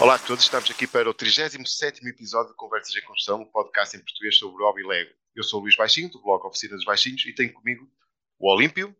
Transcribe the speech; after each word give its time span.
Olá 0.00 0.14
a 0.14 0.18
todos, 0.18 0.44
estamos 0.44 0.70
aqui 0.70 0.86
para 0.86 1.10
o 1.10 1.12
37 1.12 2.06
episódio 2.06 2.50
de 2.50 2.56
Conversas 2.56 2.94
em 2.94 3.04
Construção, 3.04 3.42
um 3.42 3.44
podcast 3.44 3.96
em 3.96 4.00
português 4.00 4.38
sobre 4.38 4.62
hobby 4.62 4.86
Lego. 4.86 5.10
Eu 5.34 5.42
sou 5.42 5.58
o 5.58 5.62
Luís 5.64 5.74
Baixinho, 5.74 6.08
do 6.08 6.22
blog 6.22 6.46
Oficina 6.46 6.76
dos 6.76 6.84
Baixinhos, 6.84 7.26
e 7.26 7.34
tenho 7.34 7.52
comigo 7.52 7.90
o 8.38 8.48
Olímpio. 8.48 8.94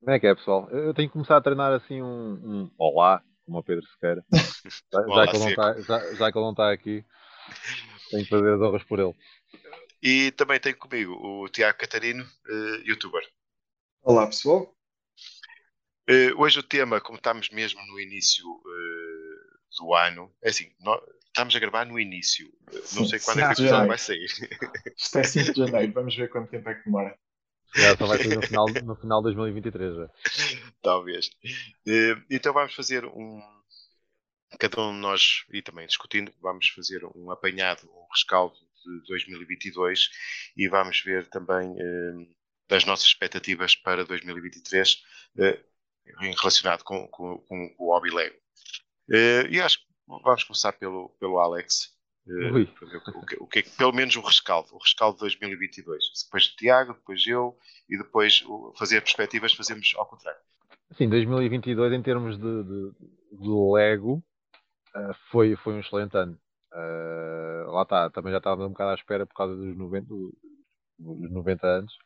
Como 0.00 0.10
é 0.10 0.18
que 0.18 0.26
é, 0.26 0.34
pessoal? 0.34 0.68
Eu 0.70 0.92
tenho 0.92 1.08
que 1.08 1.12
começar 1.12 1.36
a 1.36 1.40
treinar 1.40 1.72
assim 1.72 2.02
um, 2.02 2.32
um 2.32 2.70
olá, 2.76 3.22
como 3.46 3.58
o 3.58 3.62
Pedro 3.62 3.86
Sequeira. 3.86 4.24
Já, 4.92 5.00
já, 5.00 5.26
que 5.28 5.36
ele 5.36 5.44
não 5.44 5.50
está, 5.50 5.80
já, 5.80 6.14
já 6.14 6.32
que 6.32 6.38
ele 6.38 6.44
não 6.44 6.50
está 6.50 6.72
aqui, 6.72 7.04
tenho 8.10 8.24
que 8.24 8.30
fazer 8.30 8.54
as 8.54 8.60
honras 8.60 8.82
por 8.84 8.98
ele. 8.98 9.14
E 10.02 10.32
também 10.32 10.58
tenho 10.58 10.76
comigo 10.76 11.12
o 11.12 11.48
Tiago 11.48 11.78
Catarino, 11.78 12.24
uh, 12.24 12.76
youtuber. 12.84 13.22
Olá, 14.02 14.26
pessoal. 14.26 14.74
Uh, 16.10 16.34
hoje 16.36 16.58
o 16.58 16.62
tema, 16.62 17.00
como 17.00 17.16
estamos 17.16 17.48
mesmo 17.50 17.80
no 17.86 18.00
início 18.00 18.44
uh, 18.46 19.03
do 19.78 19.94
ano, 19.94 20.32
é 20.42 20.50
assim, 20.50 20.70
nós, 20.80 21.00
estamos 21.34 21.56
a 21.56 21.58
gravar 21.58 21.84
no 21.84 21.98
início. 21.98 22.48
Não 22.94 23.04
sei 23.04 23.18
quando 23.18 23.40
é 23.40 23.46
que 23.46 23.62
episódio 23.62 23.88
vai 23.88 23.98
sair. 23.98 24.26
Isto 24.96 25.18
é 25.18 25.24
5 25.24 25.52
de 25.52 25.58
janeiro, 25.58 25.92
vamos 25.92 26.16
ver 26.16 26.30
quanto 26.30 26.48
tempo 26.48 26.68
é 26.68 26.74
que 26.74 26.84
demora. 26.84 27.18
Já 27.74 27.96
só 27.96 28.06
vai 28.06 28.18
ser 28.18 28.36
no 28.36 28.42
final, 28.42 28.66
no 28.68 28.96
final 28.96 29.18
de 29.20 29.34
2023 29.34 29.96
já. 29.96 30.10
Talvez. 30.80 31.30
Então 32.30 32.52
vamos 32.52 32.72
fazer 32.72 33.04
um. 33.04 33.42
Cada 34.60 34.80
um 34.82 34.92
de 34.92 35.00
nós, 35.00 35.44
e 35.52 35.60
também 35.60 35.84
discutindo, 35.84 36.32
vamos 36.40 36.68
fazer 36.68 37.04
um 37.16 37.32
apanhado, 37.32 37.90
um 37.90 38.06
rescaldo 38.12 38.54
de 38.54 39.08
2022 39.08 40.10
e 40.56 40.68
vamos 40.68 41.00
ver 41.00 41.26
também 41.28 41.74
das 42.68 42.84
nossas 42.84 43.06
expectativas 43.06 43.74
para 43.74 44.04
2023 44.04 45.02
relacionado 46.40 46.84
com, 46.84 47.08
com, 47.08 47.38
com 47.38 47.74
o 47.78 47.92
hobby 47.92 48.10
Lego. 48.10 48.43
E 49.08 49.60
acho 49.60 49.78
que 49.78 49.84
vamos 50.06 50.44
começar 50.44 50.72
pelo, 50.72 51.10
pelo 51.20 51.38
Alex. 51.38 51.94
Uh, 52.26 52.62
o, 53.18 53.26
que, 53.26 53.36
o 53.38 53.46
que 53.46 53.58
é 53.58 53.62
pelo 53.76 53.92
menos 53.92 54.16
o 54.16 54.20
rescaldo, 54.22 54.74
o 54.74 54.78
rescaldo 54.78 55.16
de 55.16 55.20
2022. 55.20 56.04
Depois 56.24 56.46
o 56.46 56.56
Tiago, 56.56 56.94
depois 56.94 57.26
eu 57.26 57.58
e 57.88 57.98
depois 57.98 58.42
fazer 58.78 59.02
perspectivas, 59.02 59.52
fazemos 59.52 59.92
ao 59.96 60.06
contrário. 60.06 60.40
Sim, 60.96 61.08
2022 61.08 61.92
em 61.92 62.02
termos 62.02 62.38
de, 62.38 62.62
de, 62.64 62.92
de 63.32 63.48
Lego 63.74 64.22
uh, 64.94 65.14
foi, 65.30 65.54
foi 65.56 65.74
um 65.74 65.80
excelente 65.80 66.16
ano. 66.16 66.38
Uh, 66.72 67.70
lá 67.70 67.82
está, 67.82 68.10
também 68.10 68.32
já 68.32 68.38
estava 68.38 68.66
um 68.66 68.70
bocado 68.70 68.90
à 68.90 68.94
espera 68.94 69.26
por 69.26 69.34
causa 69.34 69.54
dos 69.54 69.76
90, 69.76 70.06
dos 70.08 71.30
90 71.30 71.66
anos. 71.66 71.98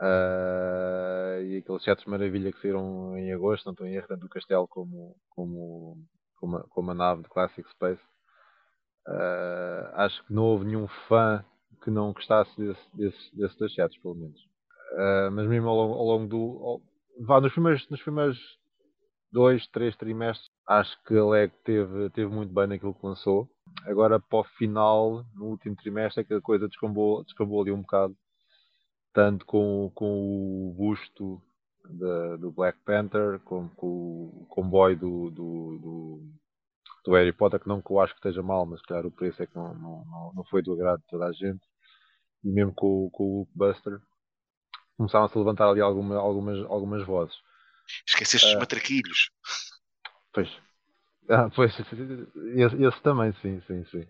Uh, 0.00 1.40
e 1.42 1.58
aqueles 1.58 1.82
de 1.84 2.10
maravilha 2.10 2.52
que 2.52 2.60
saíram 2.60 3.16
em 3.16 3.32
agosto, 3.32 3.70
estou 3.70 3.86
em 3.86 3.94
erro, 3.94 4.08
tanto 4.08 4.26
o 4.26 4.28
castelo 4.28 4.66
como, 4.66 5.16
como, 5.30 5.96
como, 6.36 6.56
a, 6.56 6.62
como 6.68 6.90
a 6.90 6.94
nave 6.94 7.22
de 7.22 7.28
Classic 7.28 7.68
Space. 7.70 8.02
Uh, 9.06 9.86
acho 9.94 10.24
que 10.24 10.32
não 10.32 10.44
houve 10.44 10.64
nenhum 10.64 10.88
fã 11.08 11.44
que 11.82 11.90
não 11.90 12.12
gostasse 12.12 12.50
desse, 12.56 12.96
desse, 12.96 13.36
desses 13.36 13.56
dois 13.56 13.74
sets, 13.74 13.98
pelo 13.98 14.14
menos. 14.14 14.40
Uh, 14.94 15.30
mas 15.32 15.46
mesmo 15.46 15.68
ao, 15.68 15.78
ao 15.78 16.04
longo 16.04 16.26
do. 16.26 16.64
Ao, 16.64 16.80
vá, 17.20 17.40
nos 17.40 17.52
primeiros, 17.52 17.88
nos 17.88 18.02
primeiros 18.02 18.38
dois, 19.30 19.66
três 19.68 19.96
trimestres, 19.96 20.48
acho 20.66 20.96
que 21.04 21.16
a 21.16 21.24
LEG 21.24 21.52
teve, 21.64 22.10
teve 22.10 22.32
muito 22.32 22.52
bem 22.52 22.66
naquilo 22.66 22.94
que 22.94 23.06
lançou. 23.06 23.48
Agora, 23.86 24.20
para 24.20 24.38
o 24.38 24.44
final, 24.44 25.24
no 25.34 25.46
último 25.46 25.76
trimestre, 25.76 26.22
é 26.22 26.24
que 26.24 26.34
a 26.34 26.40
coisa 26.40 26.68
descambou, 26.68 27.24
descambou 27.24 27.60
ali 27.60 27.72
um 27.72 27.82
bocado 27.82 28.16
tanto 29.14 29.46
com, 29.46 29.90
com 29.94 30.68
o 30.68 30.74
busto 30.76 31.40
da, 31.88 32.36
do 32.36 32.50
Black 32.50 32.78
Panther, 32.84 33.38
como 33.44 33.70
com 33.70 33.86
o 33.86 34.46
comboio 34.50 34.98
do, 34.98 35.30
do, 35.30 35.78
do, 35.78 36.32
do, 37.04 37.14
Harry 37.14 37.32
Potter, 37.32 37.60
que 37.60 37.68
não 37.68 37.80
que 37.80 37.90
eu 37.90 38.00
acho 38.00 38.12
que 38.12 38.18
esteja 38.18 38.42
mal, 38.42 38.66
mas 38.66 38.82
claro 38.82 39.08
o 39.08 39.12
preço 39.12 39.42
é 39.42 39.46
que 39.46 39.54
não, 39.54 39.72
não, 39.74 40.32
não 40.34 40.44
foi 40.44 40.62
do 40.62 40.72
agrado 40.74 41.00
de 41.00 41.06
toda 41.06 41.26
a 41.26 41.32
gente, 41.32 41.64
e 42.42 42.50
mesmo 42.50 42.74
com, 42.74 43.08
com 43.10 43.42
o 43.42 43.48
Buster, 43.54 44.00
começaram 44.96 45.26
a 45.26 45.28
se 45.28 45.38
levantar 45.38 45.68
ali 45.68 45.80
alguma, 45.80 46.16
algumas, 46.16 46.58
algumas 46.68 47.06
vozes. 47.06 47.36
Esqueceste 48.06 48.46
uh, 48.46 48.50
os 48.50 48.56
ah. 48.56 48.60
matraquilhos. 48.60 49.30
Pois. 50.32 50.50
Ah, 51.30 51.48
pois, 51.54 51.72
esse, 51.78 52.82
esse 52.82 53.02
também, 53.02 53.32
sim, 53.34 53.60
sim, 53.66 53.84
sim. 53.86 54.06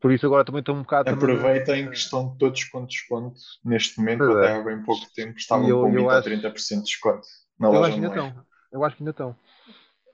Por 0.00 0.12
isso 0.12 0.26
agora 0.26 0.44
também 0.44 0.60
estou 0.60 0.74
um 0.74 0.82
bocado. 0.82 1.10
Aproveitem 1.10 1.88
que 1.88 1.96
estão 1.96 2.36
todos 2.36 2.64
com 2.64 2.84
desconto 2.84 3.40
neste 3.64 3.98
momento, 3.98 4.18
pois 4.18 4.36
até 4.36 4.46
é. 4.48 4.56
há 4.56 4.62
bem 4.62 4.82
pouco 4.82 5.06
tempo 5.14 5.36
estavam 5.36 5.68
eu, 5.68 5.80
com 5.80 5.90
20 5.90 6.02
ou 6.02 6.10
30% 6.10 6.68
de 6.68 6.82
desconto. 6.82 7.26
Na 7.58 7.68
eu 7.68 7.72
loja 7.72 7.88
acho 7.88 7.98
que 7.98 8.04
ainda 8.04 8.08
estão. 8.08 8.44
Eu 8.70 8.84
acho 8.84 8.96
que 8.96 9.02
ainda 9.02 9.10
estão. 9.10 9.36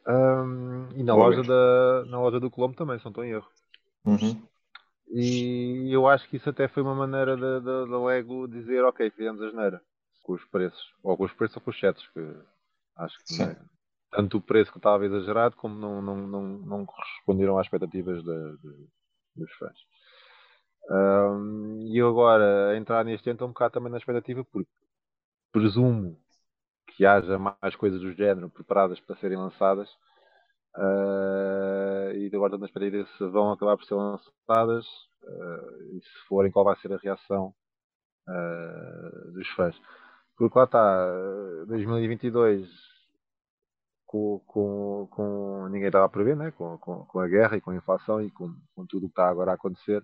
Um, 0.06 0.88
e 0.94 1.02
na 1.02 1.14
loja, 1.14 1.42
da, 1.42 2.04
na 2.06 2.20
loja 2.20 2.38
do 2.38 2.50
Colombo 2.50 2.76
também, 2.76 2.98
se 2.98 3.04
não 3.04 3.10
estou 3.10 3.24
em 3.24 3.30
erro. 3.30 3.48
Uhum. 4.04 4.42
E 5.08 5.88
eu 5.92 6.06
acho 6.08 6.28
que 6.28 6.36
isso 6.36 6.48
até 6.48 6.68
foi 6.68 6.82
uma 6.82 6.94
maneira 6.94 7.36
da, 7.36 8.04
Lego 8.04 8.48
dizer 8.48 8.84
ok, 8.84 9.10
fizemos 9.10 9.40
a 9.42 9.50
geneira 9.50 9.80
com 10.22 10.32
os 10.32 10.44
preços, 10.46 10.92
ou 11.02 11.16
com 11.16 11.24
os 11.24 11.32
preços 11.32 11.56
ou 11.56 11.62
com 11.62 11.70
os 11.70 11.78
sets, 11.78 12.06
que 12.08 12.20
acho 12.96 13.18
que 13.24 13.42
é, 13.42 13.56
tanto 14.10 14.38
o 14.38 14.40
preço 14.40 14.72
que 14.72 14.78
estava 14.78 15.04
exagerado 15.04 15.56
como 15.56 15.74
não, 15.74 16.00
não, 16.00 16.16
não, 16.16 16.42
não 16.42 16.86
corresponderam 16.86 17.58
às 17.58 17.66
expectativas 17.66 18.22
de, 18.24 18.56
de 18.58 18.88
dos 19.36 19.52
fãs. 19.54 19.76
Um, 20.90 21.78
e 21.86 21.96
eu 21.96 22.08
agora 22.08 22.76
entrar 22.76 23.04
neste 23.04 23.28
ano 23.28 23.36
estou 23.36 23.48
um 23.48 23.52
bocado 23.52 23.72
também 23.72 23.90
na 23.90 23.96
expectativa 23.96 24.44
porque 24.44 24.68
presumo 25.50 26.18
que 26.88 27.06
haja 27.06 27.38
mais 27.38 27.74
coisas 27.76 28.00
do 28.00 28.12
género 28.12 28.50
preparadas 28.50 29.00
para 29.00 29.16
serem 29.16 29.38
lançadas 29.38 29.88
uh, 30.76 32.12
e 32.14 32.30
agora 32.34 32.48
estou 32.48 32.58
na 32.58 32.66
expectativa 32.66 33.08
se 33.16 33.26
vão 33.28 33.52
acabar 33.52 33.76
por 33.76 33.86
ser 33.86 33.94
lançadas 33.94 34.86
uh, 35.22 35.96
e 35.96 36.00
se 36.02 36.28
forem 36.28 36.52
qual 36.52 36.66
vai 36.66 36.76
ser 36.76 36.92
a 36.92 36.98
reação 36.98 37.54
uh, 38.28 39.32
dos 39.32 39.48
fãs. 39.50 39.74
Porque 40.36 40.58
lá 40.58 40.64
está, 40.64 41.64
2022 41.66 42.93
com, 44.06 44.40
com, 44.46 45.08
com 45.10 45.68
ninguém 45.68 45.86
estava 45.86 46.06
a 46.06 46.08
prever, 46.08 46.36
né? 46.36 46.50
com, 46.52 46.78
com, 46.78 47.04
com, 47.04 47.20
a 47.20 47.28
guerra 47.28 47.56
e 47.56 47.60
com 47.60 47.70
a 47.70 47.76
inflação 47.76 48.22
e 48.22 48.30
com, 48.30 48.54
com 48.74 48.86
tudo 48.86 49.06
o 49.06 49.08
que 49.08 49.12
está 49.12 49.28
agora 49.28 49.52
a 49.52 49.54
acontecer, 49.54 50.02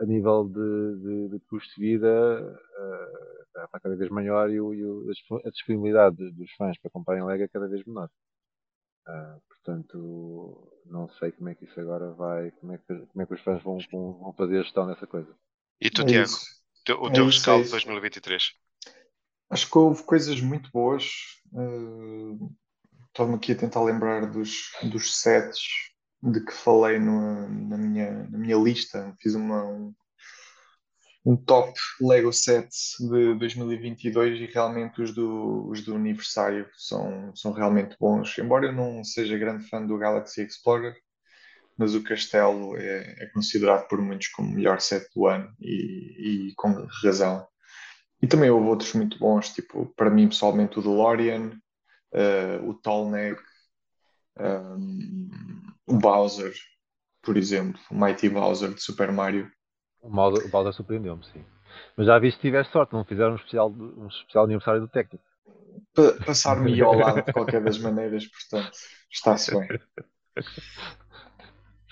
a 0.00 0.04
nível 0.04 0.44
de, 0.44 1.02
de, 1.02 1.28
de 1.30 1.40
custo 1.46 1.74
de 1.74 1.80
vida 1.80 2.08
uh, 2.08 3.38
está 3.64 3.80
cada 3.80 3.96
vez 3.96 4.10
maior 4.10 4.50
e, 4.50 4.60
o, 4.60 4.74
e 4.74 4.84
o, 4.84 5.06
a 5.44 5.50
disponibilidade 5.50 6.30
dos 6.32 6.50
fãs 6.52 6.78
para 6.78 6.90
comprarem 6.90 7.24
Lego 7.24 7.42
é 7.42 7.48
cada 7.48 7.68
vez 7.68 7.84
menor. 7.84 8.08
Uh, 9.06 9.40
portanto, 9.48 10.70
não 10.86 11.08
sei 11.08 11.32
como 11.32 11.48
é 11.48 11.54
que 11.54 11.64
isso 11.64 11.80
agora 11.80 12.12
vai, 12.12 12.50
como 12.52 12.72
é 12.72 12.78
que, 12.78 12.94
como 13.06 13.22
é 13.22 13.26
que 13.26 13.34
os 13.34 13.40
fãs 13.40 13.62
vão, 13.62 13.78
vão 13.90 14.32
fazer 14.36 14.58
a 14.58 14.62
gestão 14.62 14.86
dessa 14.86 15.06
coisa. 15.06 15.34
E 15.80 15.90
tu, 15.90 16.02
é 16.02 16.04
Tiago, 16.04 16.32
o 17.00 17.10
teu 17.10 17.24
é 17.24 17.26
rescaldo 17.26 17.64
de 17.64 17.70
2023? 17.70 18.52
Acho 19.50 19.70
que 19.70 19.78
houve 19.78 20.02
coisas 20.04 20.40
muito 20.40 20.70
boas. 20.70 21.40
Uh, 21.52 22.50
Estou-me 23.18 23.34
aqui 23.34 23.50
a 23.50 23.56
tentar 23.56 23.82
lembrar 23.82 24.26
dos, 24.30 24.70
dos 24.80 25.16
sets 25.16 25.58
de 26.22 26.38
que 26.38 26.52
falei 26.52 27.00
no, 27.00 27.48
na, 27.66 27.76
minha, 27.76 28.12
na 28.30 28.38
minha 28.38 28.56
lista. 28.56 29.12
Fiz 29.20 29.34
uma, 29.34 29.64
um, 29.64 29.92
um 31.26 31.36
top 31.36 31.72
Lego 32.00 32.32
sets 32.32 32.94
de 33.00 33.34
2022 33.34 34.40
e 34.40 34.46
realmente 34.46 35.02
os 35.02 35.12
do, 35.12 35.68
os 35.68 35.82
do 35.82 35.96
aniversário 35.96 36.70
são, 36.76 37.34
são 37.34 37.50
realmente 37.50 37.96
bons. 37.98 38.38
Embora 38.38 38.66
eu 38.66 38.72
não 38.72 39.02
seja 39.02 39.36
grande 39.36 39.68
fã 39.68 39.84
do 39.84 39.98
Galaxy 39.98 40.42
Explorer, 40.42 40.94
mas 41.76 41.96
o 41.96 42.04
Castelo 42.04 42.76
é, 42.76 43.16
é 43.18 43.26
considerado 43.34 43.88
por 43.88 44.00
muitos 44.00 44.28
como 44.28 44.48
o 44.48 44.54
melhor 44.54 44.80
set 44.80 45.08
do 45.12 45.26
ano 45.26 45.52
e, 45.60 46.50
e, 46.50 46.54
com 46.54 46.86
razão. 47.02 47.44
E 48.22 48.28
também 48.28 48.48
houve 48.48 48.68
outros 48.68 48.94
muito 48.94 49.18
bons, 49.18 49.52
tipo, 49.52 49.92
para 49.96 50.08
mim 50.08 50.28
pessoalmente 50.28 50.78
o 50.78 50.82
DeLorean, 50.82 51.58
uh, 52.12 52.68
o 52.68 52.74
Tallneck, 52.74 53.40
um, 54.38 55.28
o 55.86 55.94
Bowser, 55.94 56.52
por 57.22 57.36
exemplo, 57.36 57.80
o 57.90 57.94
Mighty 57.94 58.28
Bowser 58.28 58.72
de 58.74 58.82
Super 58.82 59.12
Mario. 59.12 59.50
O 60.00 60.10
Bowser, 60.10 60.46
o 60.46 60.50
Bowser 60.50 60.72
surpreendeu-me, 60.72 61.24
sim. 61.26 61.44
Mas 61.96 62.06
já 62.06 62.18
vi 62.18 62.30
se 62.32 62.38
tiveste 62.38 62.72
sorte, 62.72 62.92
não 62.92 63.04
fizeram 63.04 63.32
um 63.32 63.36
especial, 63.36 63.70
um 63.70 64.06
especial 64.08 64.44
aniversário 64.44 64.80
do 64.80 64.88
técnico. 64.88 65.24
Pa 65.94 66.24
Passar-me 66.24 66.80
ao 66.80 66.94
lado 66.94 67.24
de 67.24 67.32
qualquer 67.32 67.62
das 67.62 67.78
maneiras, 67.78 68.26
portanto, 68.26 68.76
está-se 69.10 69.50
bem. 69.54 69.68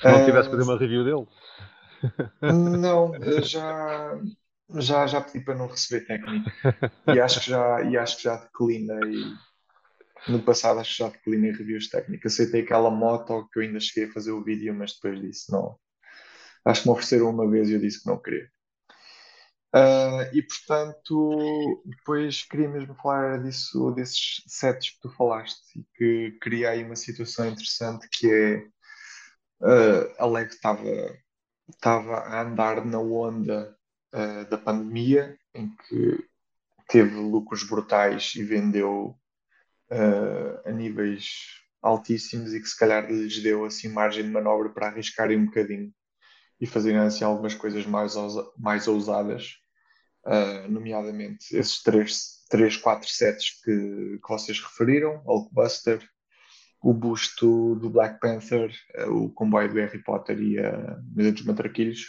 Se 0.01 0.07
não 0.07 0.25
tivesse 0.27 0.49
uh, 0.49 0.51
fazer 0.51 0.63
uma 0.63 0.79
review 0.79 1.05
dele. 1.05 1.27
Não, 2.79 3.13
já, 3.43 4.21
já, 4.75 5.07
já 5.07 5.21
pedi 5.23 5.43
para 5.43 5.55
não 5.55 5.67
receber 5.67 6.07
técnico. 6.07 6.51
E 7.07 7.19
acho 7.19 7.41
que 7.41 7.51
já, 7.51 7.83
e 7.83 7.97
acho 7.97 8.19
que 8.19 8.25
já 8.25 8.37
declinei 8.37 9.25
no 10.29 10.43
passado 10.43 10.83
que 10.83 10.97
já 10.97 11.09
declinei 11.09 11.53
reviews 11.53 11.89
técnicas. 11.89 12.35
Aceitei 12.35 12.63
aquela 12.63 12.91
moto 12.91 13.49
que 13.53 13.59
eu 13.59 13.63
ainda 13.63 13.81
cheguei 13.81 14.11
a 14.11 14.13
fazer 14.13 14.33
o 14.33 14.43
vídeo, 14.43 14.75
mas 14.75 14.95
depois 14.95 15.21
disse 15.21 15.51
não. 15.53 15.79
Acho 16.65 16.83
que 16.83 16.89
me 16.89 16.93
ofereceram 16.93 17.31
uma 17.31 17.49
vez 17.49 17.69
e 17.69 17.75
eu 17.75 17.81
disse 17.81 18.03
que 18.03 18.09
não 18.09 18.21
queria. 18.21 18.51
Uh, 19.75 20.25
e 20.33 20.43
portanto, 20.43 21.83
depois 21.85 22.43
queria 22.45 22.69
mesmo 22.69 22.95
falar 22.95 23.43
disso, 23.43 23.91
desses 23.91 24.43
sets 24.47 24.91
que 24.91 25.01
tu 25.03 25.11
falaste 25.11 25.61
e 25.79 25.85
que 25.95 26.39
cria 26.41 26.71
aí 26.71 26.83
uma 26.83 26.97
situação 26.97 27.47
interessante 27.47 28.09
que 28.11 28.31
é 28.31 28.57
uh, 29.61 30.15
a 30.19 30.27
Lego 30.27 30.51
estava 30.51 32.15
a 32.15 32.43
andar 32.43 32.87
na 32.87 32.99
onda 32.99 33.77
uh, 34.15 34.49
da 34.49 34.57
pandemia 34.57 35.37
em 35.55 35.69
que 35.69 36.27
teve 36.89 37.15
lucros 37.17 37.63
brutais 37.65 38.33
e 38.35 38.43
vendeu 38.43 39.19
uh, 39.91 40.69
a 40.69 40.73
níveis 40.73 41.63
altíssimos 41.83 42.53
e 42.53 42.61
que 42.61 42.69
se 42.69 42.79
calhar 42.79 43.07
lhes 43.07 43.43
deu 43.43 43.65
assim 43.65 43.89
margem 43.89 44.25
de 44.25 44.31
manobra 44.31 44.69
para 44.71 44.89
arriscarem 44.89 45.39
um 45.39 45.47
bocadinho 45.47 45.93
e 46.61 46.67
fazerem 46.67 46.99
assim 46.99 47.25
algumas 47.25 47.55
coisas 47.55 47.87
mais, 47.87 48.15
mais 48.59 48.89
ousadas 48.89 49.57
uh, 50.27 50.71
nomeadamente 50.71 51.57
esses 51.57 51.83
três, 51.83 52.45
três 52.49 52.77
quatro 52.77 53.09
sets 53.09 53.63
que, 53.63 54.19
que 54.23 54.29
vocês 54.29 54.61
referiram, 54.61 55.23
Hulkbuster, 55.25 56.07
o 56.83 56.93
busto 56.93 57.75
do 57.77 57.89
Black 57.89 58.21
Panther, 58.21 58.73
uh, 59.07 59.13
o 59.13 59.31
comboio 59.33 59.73
do 59.73 59.79
Harry 59.79 60.03
Potter 60.03 60.41
e 60.41 60.59
a 60.59 61.01
Mesa 61.15 61.33
dos 61.33 61.45
Matraquilhos, 61.45 62.07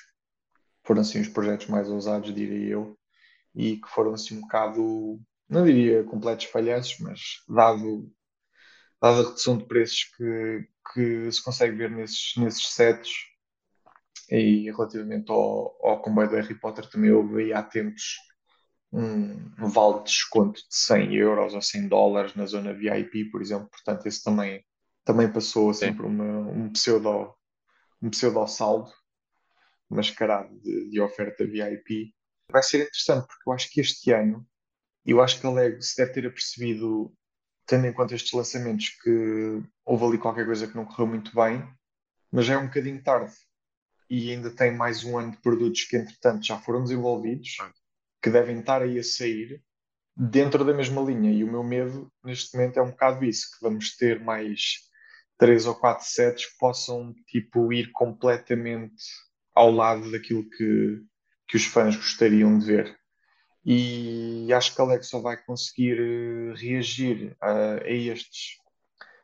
foram 0.83 1.01
assim 1.01 1.21
os 1.21 1.27
projetos 1.27 1.67
mais 1.67 1.89
ousados, 1.89 2.33
diria 2.33 2.69
eu, 2.69 2.97
e 3.53 3.77
que 3.77 3.89
foram 3.89 4.13
assim 4.13 4.37
um 4.37 4.41
bocado, 4.41 5.19
não 5.49 5.65
diria 5.65 6.03
completos 6.03 6.45
falhanços, 6.45 6.97
mas 6.99 7.19
dado, 7.47 8.11
dado 9.01 9.21
a 9.21 9.23
redução 9.23 9.57
de 9.57 9.65
preços 9.65 10.03
que, 10.15 10.67
que 10.93 11.31
se 11.31 11.43
consegue 11.43 11.75
ver 11.75 11.91
nesses, 11.91 12.33
nesses 12.37 12.67
sets, 12.69 13.11
e 14.29 14.69
relativamente 14.71 15.31
ao, 15.31 15.77
ao 15.85 16.01
comboio 16.01 16.29
do 16.29 16.35
Harry 16.35 16.59
Potter, 16.59 16.89
também 16.89 17.11
houve 17.11 17.43
aí 17.43 17.53
há 17.53 17.63
tempos 17.63 18.17
um, 18.91 19.51
vale 19.57 19.99
de 19.99 20.03
desconto 20.05 20.59
de 20.59 20.75
100 20.75 21.15
euros 21.15 21.53
ou 21.53 21.61
100 21.61 21.87
dólares 21.87 22.35
na 22.35 22.45
zona 22.45 22.73
VIP, 22.73 23.25
por 23.25 23.41
exemplo. 23.41 23.69
Portanto, 23.69 24.05
esse 24.05 24.23
também, 24.23 24.63
também 25.03 25.31
passou 25.31 25.69
assim 25.69 25.93
por 25.93 26.05
uma, 26.05 26.23
um, 26.23 26.71
pseudo, 26.71 27.33
um 28.01 28.09
pseudo 28.09 28.45
saldo 28.47 28.91
mascarado 29.89 30.57
de, 30.61 30.89
de 30.89 31.01
oferta 31.01 31.45
VIP. 31.45 32.13
Vai 32.51 32.63
ser 32.63 32.83
interessante 32.83 33.27
porque 33.27 33.49
eu 33.49 33.53
acho 33.53 33.69
que 33.69 33.81
este 33.81 34.11
ano, 34.11 34.45
eu 35.11 35.21
acho 35.21 35.39
que 35.39 35.47
a 35.47 35.51
Lego 35.51 35.81
se 35.81 35.95
deve 35.97 36.13
ter 36.13 36.27
apercebido, 36.27 37.13
tendo 37.65 37.87
em 37.87 37.93
conta 37.93 38.15
estes 38.15 38.33
lançamentos, 38.33 38.89
que 39.01 39.61
houve 39.85 40.05
ali 40.05 40.17
qualquer 40.17 40.45
coisa 40.45 40.67
que 40.67 40.75
não 40.75 40.85
correu 40.85 41.07
muito 41.07 41.33
bem, 41.33 41.67
mas 42.31 42.45
já 42.45 42.55
é 42.55 42.57
um 42.57 42.67
bocadinho 42.67 43.01
tarde 43.01 43.33
e 44.09 44.31
ainda 44.31 44.49
tem 44.51 44.75
mais 44.75 45.03
um 45.03 45.17
ano 45.17 45.31
de 45.31 45.37
produtos 45.37 45.83
que, 45.83 45.97
entretanto, 45.97 46.45
já 46.45 46.57
foram 46.57 46.83
desenvolvidos, 46.83 47.57
que 48.21 48.29
devem 48.29 48.59
estar 48.59 48.81
aí 48.81 48.99
a 48.99 49.03
sair 49.03 49.61
dentro 50.15 50.63
da 50.63 50.73
mesma 50.73 51.01
linha. 51.01 51.31
E 51.31 51.43
o 51.43 51.51
meu 51.51 51.63
medo 51.63 52.11
neste 52.23 52.55
momento 52.55 52.77
é 52.77 52.81
um 52.81 52.91
bocado 52.91 53.23
isso: 53.25 53.51
que 53.51 53.61
vamos 53.61 53.95
ter 53.95 54.19
mais 54.23 54.87
três 55.37 55.65
ou 55.65 55.75
quatro 55.75 56.05
sets 56.05 56.45
que 56.45 56.57
possam 56.57 57.13
tipo, 57.27 57.71
ir 57.71 57.91
completamente 57.91 59.03
ao 59.53 59.71
lado 59.71 60.11
daquilo 60.11 60.49
que, 60.49 61.01
que 61.47 61.57
os 61.57 61.65
fãs 61.65 61.95
gostariam 61.95 62.57
de 62.57 62.65
ver. 62.65 62.97
E 63.69 64.51
acho 64.53 64.73
que 64.73 64.81
a 64.81 64.85
Alex 64.85 65.09
só 65.09 65.19
vai 65.19 65.35
conseguir 65.43 65.99
eh, 65.99 66.53
reagir 66.55 67.35
a, 67.41 67.83
a 67.83 67.89
estes 67.89 68.57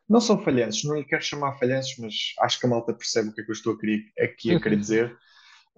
não 0.07 0.19
são 0.19 0.43
falhanços, 0.43 0.83
não 0.83 0.95
lhe 0.95 1.05
quero 1.05 1.23
chamar 1.23 1.57
falhanços, 1.57 1.97
mas 1.97 2.13
acho 2.39 2.59
que 2.59 2.65
a 2.65 2.69
malta 2.69 2.93
percebe 2.93 3.29
o 3.29 3.33
que 3.33 3.41
é 3.41 3.43
que 3.43 3.49
eu 3.49 3.53
estou 3.53 3.73
a 3.73 3.79
querer, 3.79 4.03
aqui 4.19 4.53
a 4.53 4.59
querer 4.59 4.75
dizer. 4.77 5.17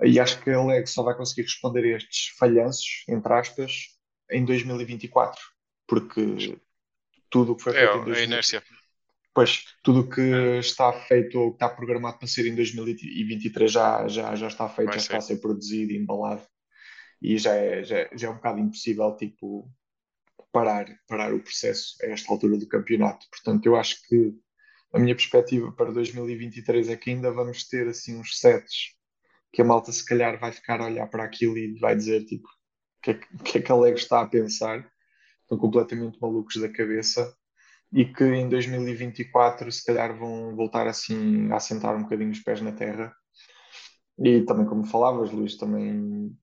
E 0.03 0.19
acho 0.19 0.41
que 0.41 0.50
a 0.50 0.85
só 0.88 1.03
vai 1.03 1.15
conseguir 1.15 1.44
responder 1.44 1.85
a 1.85 1.97
estes 1.97 2.35
falhanços, 2.38 3.06
entre 3.07 3.31
aspas, 3.31 3.71
em 4.29 4.44
2024. 4.44 5.41
Porque 5.88 6.59
tudo 7.29 7.53
o 7.53 7.56
que 7.56 7.63
foi 7.63 7.77
é, 7.77 7.79
feito 7.79 8.00
em 8.00 8.06
2024. 8.06 8.19
A 8.19 8.23
inércia. 8.23 8.63
Pois, 9.33 9.65
tudo 9.83 10.01
o 10.01 10.09
que 10.09 10.59
está 10.59 10.91
feito 10.91 11.39
ou 11.39 11.51
que 11.51 11.56
está 11.56 11.69
programado 11.69 12.18
para 12.18 12.27
ser 12.27 12.47
em 12.47 12.56
2023 12.56 13.71
já, 13.71 14.07
já, 14.07 14.35
já 14.35 14.47
está 14.47 14.68
feito, 14.68 14.88
vai 14.88 14.95
já 14.95 15.01
ser. 15.01 15.06
está 15.06 15.18
a 15.18 15.21
ser 15.21 15.38
produzido 15.38 15.91
e 15.91 15.97
embalado. 15.97 16.41
E 17.25 17.39
já 17.39 17.56
é, 17.56 17.83
já, 17.83 18.07
já 18.13 18.27
é 18.27 18.30
um 18.30 18.36
bocado 18.36 18.60
impossível, 18.60 19.16
tipo, 19.18 19.68
parar, 20.51 20.86
parar 21.07 21.33
o 21.33 21.42
processo 21.42 21.95
a 22.04 22.06
esta 22.06 22.31
altura 22.31 22.56
do 22.56 22.68
campeonato. 22.68 23.25
Portanto, 23.31 23.66
eu 23.66 23.75
acho 23.75 24.00
que 24.07 24.31
a 24.94 25.00
minha 25.00 25.16
perspectiva 25.16 25.72
para 25.72 25.92
2023 25.92 26.88
é 26.88 26.95
que 26.95 27.10
ainda 27.10 27.31
vamos 27.31 27.68
ter 27.68 27.88
assim 27.88 28.16
uns 28.19 28.39
sets 28.39 28.95
que 29.51 29.62
a 29.62 29.66
malta 29.66 29.92
se 29.92 30.06
calhar 30.06 30.39
vai 30.39 30.51
ficar 30.51 30.80
a 30.81 30.86
olhar 30.86 31.07
para 31.07 31.24
aquilo 31.24 31.57
e 31.57 31.80
vai 31.80 31.95
dizer 31.95 32.25
tipo 32.25 32.48
o 32.48 33.01
que 33.01 33.12
é 33.12 33.13
que, 33.16 33.38
que, 33.44 33.57
é 33.57 33.62
que 33.62 33.71
a 33.71 33.75
Lego 33.75 33.98
está 33.98 34.21
a 34.21 34.28
pensar. 34.28 34.88
Estão 35.42 35.57
completamente 35.57 36.19
malucos 36.21 36.57
da 36.57 36.69
cabeça. 36.69 37.36
E 37.92 38.06
que 38.06 38.24
em 38.24 38.48
2024 38.50 39.71
se 39.71 39.83
calhar 39.83 40.16
vão 40.16 40.56
voltar 40.56 40.88
assim 40.88 41.51
a 41.51 41.56
assentar 41.56 41.95
um 41.95 42.04
bocadinho 42.04 42.31
os 42.31 42.39
pés 42.39 42.62
na 42.62 42.71
terra. 42.71 43.12
E 44.19 44.42
também 44.42 44.66
como 44.68 44.86
falavas 44.86 45.31
Luís, 45.31 45.57
também 45.57 46.36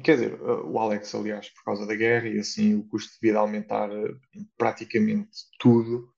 Quer 0.00 0.14
dizer, 0.14 0.40
o 0.40 0.78
Alex, 0.78 1.14
aliás, 1.14 1.50
por 1.50 1.64
causa 1.64 1.86
da 1.86 1.94
guerra 1.94 2.28
e 2.28 2.38
assim 2.38 2.74
o 2.74 2.88
custo 2.88 3.12
de 3.12 3.18
vida 3.20 3.38
aumentar 3.38 3.90
eh, 3.90 4.14
praticamente 4.56 5.30
tudo, 5.58 6.10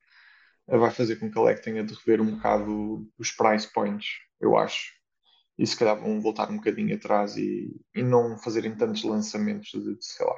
eh, 0.67 0.77
vai 0.77 0.91
fazer 0.91 1.17
com 1.17 1.29
que 1.29 1.37
a 1.37 1.41
Alex 1.41 1.61
tenha 1.61 1.83
de 1.83 1.93
rever 1.93 2.21
um 2.21 2.35
bocado 2.35 3.11
os 3.17 3.31
price 3.31 3.71
points, 3.71 4.07
eu 4.39 4.57
acho. 4.57 4.93
E 5.57 5.67
se 5.67 5.75
calhar 5.75 5.99
vão 5.99 6.21
voltar 6.21 6.49
um 6.49 6.55
bocadinho 6.55 6.95
atrás 6.95 7.35
e, 7.35 7.75
e 7.93 8.01
não 8.01 8.37
fazerem 8.37 8.75
tantos 8.75 9.03
lançamentos 9.03 9.69
de, 9.71 9.95
de 9.95 10.05
sei 10.05 10.25
lá, 10.25 10.35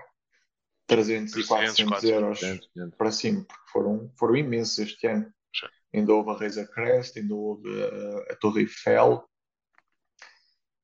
300 0.87 1.35
e 1.35 1.47
400 1.47 2.03
euros 2.05 2.39
500. 2.39 2.69
para 2.97 3.11
cima, 3.11 3.43
porque 3.43 3.71
foram, 3.71 4.11
foram 4.17 4.35
imensos 4.35 4.79
este 4.79 5.05
ano. 5.05 5.31
Sim. 5.53 5.67
Ainda 5.93 6.13
houve 6.13 6.31
a 6.31 6.33
Razer 6.33 6.69
Crest, 6.71 7.17
ainda 7.17 7.35
houve 7.35 7.69
a, 7.83 8.33
a 8.33 8.35
Torre 8.37 8.61
Eiffel, 8.61 9.23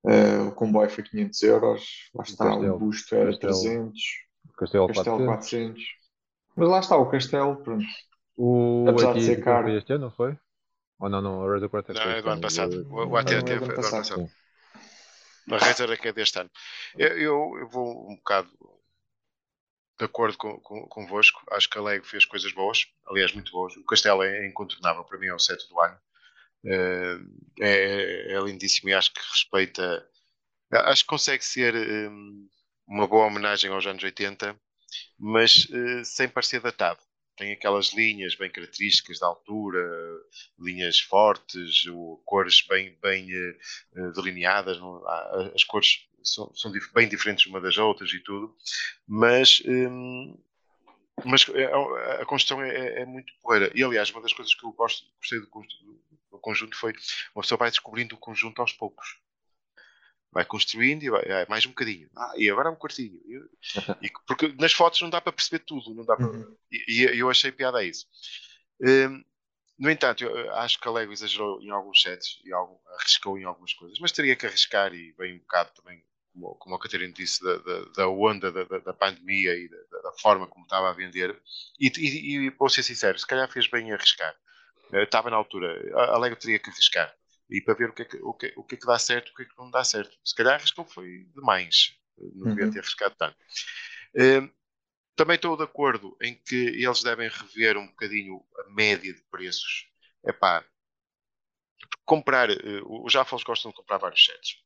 Uh, 0.03 0.49
o 0.49 0.51
comboio 0.51 0.89
foi 0.89 1.03
500 1.03 1.43
euros, 1.43 2.09
lá 2.13 2.23
está, 2.23 2.45
o, 2.45 2.49
castelo, 2.49 2.75
o 2.75 2.79
busto 2.79 3.15
era 3.15 3.29
castelo, 3.31 3.53
300, 3.53 4.01
o 4.45 4.53
castelo, 4.53 4.87
castelo 4.87 5.25
400. 5.25 5.25
400. 5.25 5.83
Mas 6.55 6.69
lá 6.69 6.79
está, 6.79 6.97
o 6.97 7.09
castelo, 7.09 7.55
pronto. 7.63 7.85
O 8.37 8.85
Apesar 8.89 9.13
de 9.13 9.23
ser 9.23 9.43
caro. 9.43 9.67
Foi 9.67 9.77
este 9.77 9.93
ano, 9.93 10.05
não 10.05 10.11
foi? 10.11 10.37
Ou 10.99 11.09
não, 11.09 11.21
não, 11.21 11.43
a 11.43 11.51
Razor 11.53 11.69
Quartet 11.69 11.95
Não, 11.97 12.11
é 12.11 12.21
do 12.21 12.29
ano 12.29 12.41
passado. 12.41 12.87
O, 12.89 13.07
o 13.07 13.17
AT&T 13.17 13.41
foi 13.41 13.57
do 13.57 13.63
ano 13.65 13.75
passado. 13.75 14.31
A 15.51 15.57
Razor 15.57 15.91
é 15.91 15.97
que 15.97 16.07
é 16.07 16.13
deste 16.13 16.39
ano. 16.39 16.49
Eu, 16.97 17.09
eu, 17.09 17.57
eu, 17.59 17.69
vou 17.69 18.09
um 18.09 18.15
bocado 18.15 18.49
de 19.99 20.05
acordo 20.05 20.37
com, 20.37 20.59
com, 20.59 20.87
convosco. 20.87 21.41
Acho 21.51 21.69
que 21.69 21.77
a 21.77 21.81
Lego 21.81 22.05
fez 22.05 22.25
coisas 22.25 22.51
boas, 22.53 22.87
aliás, 23.07 23.33
muito 23.33 23.51
boas. 23.51 23.75
O 23.75 23.83
Castelo 23.83 24.23
é 24.23 24.47
incontornável, 24.47 25.03
para 25.03 25.17
mim 25.17 25.27
é 25.27 25.33
o 25.33 25.39
set 25.39 25.67
do 25.67 25.79
ano. 25.79 25.97
Eh, 26.65 27.19
é, 27.59 28.33
é, 28.33 28.39
lindíssimo 28.39 28.89
e 28.89 28.93
acho 28.93 29.13
que 29.13 29.19
respeita. 29.31 30.07
Acho 30.71 31.03
que 31.03 31.09
consegue 31.09 31.43
ser 31.45 31.75
um, 31.75 32.47
uma 32.87 33.07
boa 33.07 33.27
homenagem 33.27 33.69
aos 33.71 33.85
anos 33.85 34.03
80, 34.03 34.59
mas 35.19 35.65
uh, 35.65 36.05
sem 36.05 36.27
parecer 36.27 36.61
datado. 36.61 36.99
Tem 37.35 37.51
aquelas 37.51 37.93
linhas 37.93 38.35
bem 38.35 38.49
características 38.49 39.19
da 39.19 39.27
altura, 39.27 39.79
linhas 40.59 40.99
fortes, 40.99 41.83
cores 42.25 42.61
bem, 42.67 42.97
bem 43.01 43.27
uh, 43.33 44.13
delineadas. 44.13 44.77
As 45.53 45.63
cores 45.63 46.07
são, 46.23 46.53
são, 46.55 46.71
bem 46.93 47.07
diferentes 47.07 47.45
uma 47.45 47.61
das 47.61 47.77
outras 47.77 48.11
e 48.11 48.19
tudo, 48.19 48.55
mas 49.07 49.61
um, 49.65 50.37
mas 51.25 51.45
a, 52.21 52.25
construção 52.25 52.63
é, 52.63 53.01
é, 53.01 53.05
muito 53.05 53.33
porreira. 53.41 53.71
E 53.75 53.83
aliás, 53.83 54.09
uma 54.11 54.21
das 54.21 54.33
coisas 54.33 54.53
que 54.53 54.65
eu 54.65 54.71
gosto, 54.71 55.05
gostei 55.17 55.39
do, 55.39 55.47
o 56.31 56.39
conjunto 56.39 56.75
foi. 56.75 56.93
Uma 57.35 57.41
pessoa 57.41 57.57
vai 57.57 57.69
descobrindo 57.69 58.15
o 58.15 58.19
conjunto 58.19 58.61
aos 58.61 58.73
poucos. 58.73 59.19
Vai 60.31 60.45
construindo 60.45 61.03
e 61.03 61.09
vai, 61.09 61.45
mais 61.47 61.65
um 61.65 61.69
bocadinho. 61.69 62.09
Ah, 62.15 62.33
e 62.35 62.49
agora 62.49 62.71
um 62.71 62.75
quartinho. 62.75 63.21
E, 64.01 64.11
porque 64.27 64.53
nas 64.59 64.73
fotos 64.73 64.99
não 65.01 65.09
dá 65.09 65.21
para 65.21 65.31
perceber 65.31 65.63
tudo. 65.63 65.93
Não 65.93 66.03
dá 66.03 66.15
para, 66.15 66.25
uhum. 66.25 66.57
e, 66.71 67.03
e 67.03 67.19
eu 67.19 67.29
achei 67.29 67.51
piada 67.51 67.77
a 67.77 67.83
isso. 67.83 68.07
Um, 68.81 69.23
no 69.77 69.89
entanto, 69.89 70.25
acho 70.53 70.79
que 70.79 70.87
a 70.87 70.91
Lego 70.91 71.11
exagerou 71.11 71.61
em 71.61 71.69
alguns 71.69 72.01
sets 72.01 72.39
e 72.45 72.53
algum, 72.53 72.77
arriscou 72.99 73.37
em 73.37 73.43
algumas 73.43 73.73
coisas, 73.73 73.99
mas 73.99 74.11
teria 74.11 74.35
que 74.35 74.45
arriscar 74.45 74.93
e 74.93 75.13
bem 75.13 75.35
um 75.35 75.39
bocado 75.39 75.71
também, 75.75 76.03
como, 76.31 76.55
como 76.55 76.75
a 76.75 76.79
Catarina 76.79 77.11
disse, 77.11 77.43
da, 77.43 77.57
da, 77.57 77.85
da 77.97 78.07
onda 78.07 78.51
da, 78.51 78.63
da, 78.63 78.93
pandemia 78.93 79.55
e 79.55 79.67
da, 79.67 79.77
forma 80.13 80.47
como 80.47 80.65
estava 80.65 80.89
a 80.89 80.93
vender. 80.93 81.39
E, 81.79 81.91
e, 81.97 82.47
e 82.47 82.49
vou 82.51 82.69
ser 82.69 82.83
sincero, 82.83 83.17
se 83.17 83.27
calhar 83.27 83.49
fez 83.51 83.67
bem 83.67 83.89
em 83.89 83.93
arriscar. 83.93 84.35
Eh, 84.93 85.03
estava 85.03 85.29
na 85.29 85.35
altura. 85.35 85.75
A 86.13 86.17
Lego 86.17 86.35
teria 86.35 86.59
que 86.59 86.69
arriscar 86.69 87.13
e 87.49 87.61
para 87.61 87.73
ver 87.75 87.89
o 87.89 87.93
que, 87.93 88.01
é 88.01 88.05
que, 88.05 88.17
o, 88.17 88.33
que, 88.33 88.53
o 88.55 88.63
que 88.63 88.75
é 88.75 88.77
que 88.77 88.85
dá 88.85 88.97
certo 88.97 89.29
e 89.29 89.31
o 89.31 89.35
que 89.35 89.43
é 89.43 89.45
que 89.45 89.57
não 89.57 89.69
dá 89.69 89.83
certo. 89.83 90.17
Se 90.23 90.33
calhar 90.35 90.55
arriscou 90.55 90.85
foi 90.85 91.25
demais, 91.35 91.95
não 92.17 92.49
devia 92.49 92.65
uhum. 92.65 92.71
ter 92.71 92.79
arriscado 92.79 93.15
tanto. 93.15 93.37
Uh, 94.15 94.51
também 95.15 95.35
estou 95.35 95.55
de 95.55 95.63
acordo 95.63 96.17
em 96.21 96.33
que 96.35 96.55
eles 96.55 97.03
devem 97.03 97.29
rever 97.29 97.77
um 97.77 97.87
bocadinho 97.87 98.43
a 98.65 98.69
média 98.71 99.13
de 99.13 99.21
preços. 99.29 99.87
É 100.25 100.31
pá, 100.31 100.65
comprar, 102.05 102.49
uh, 102.49 103.05
os 103.05 103.13
Jaffles 103.13 103.43
gostam 103.43 103.71
de 103.71 103.77
comprar 103.77 103.97
vários 103.97 104.25
sets. 104.25 104.62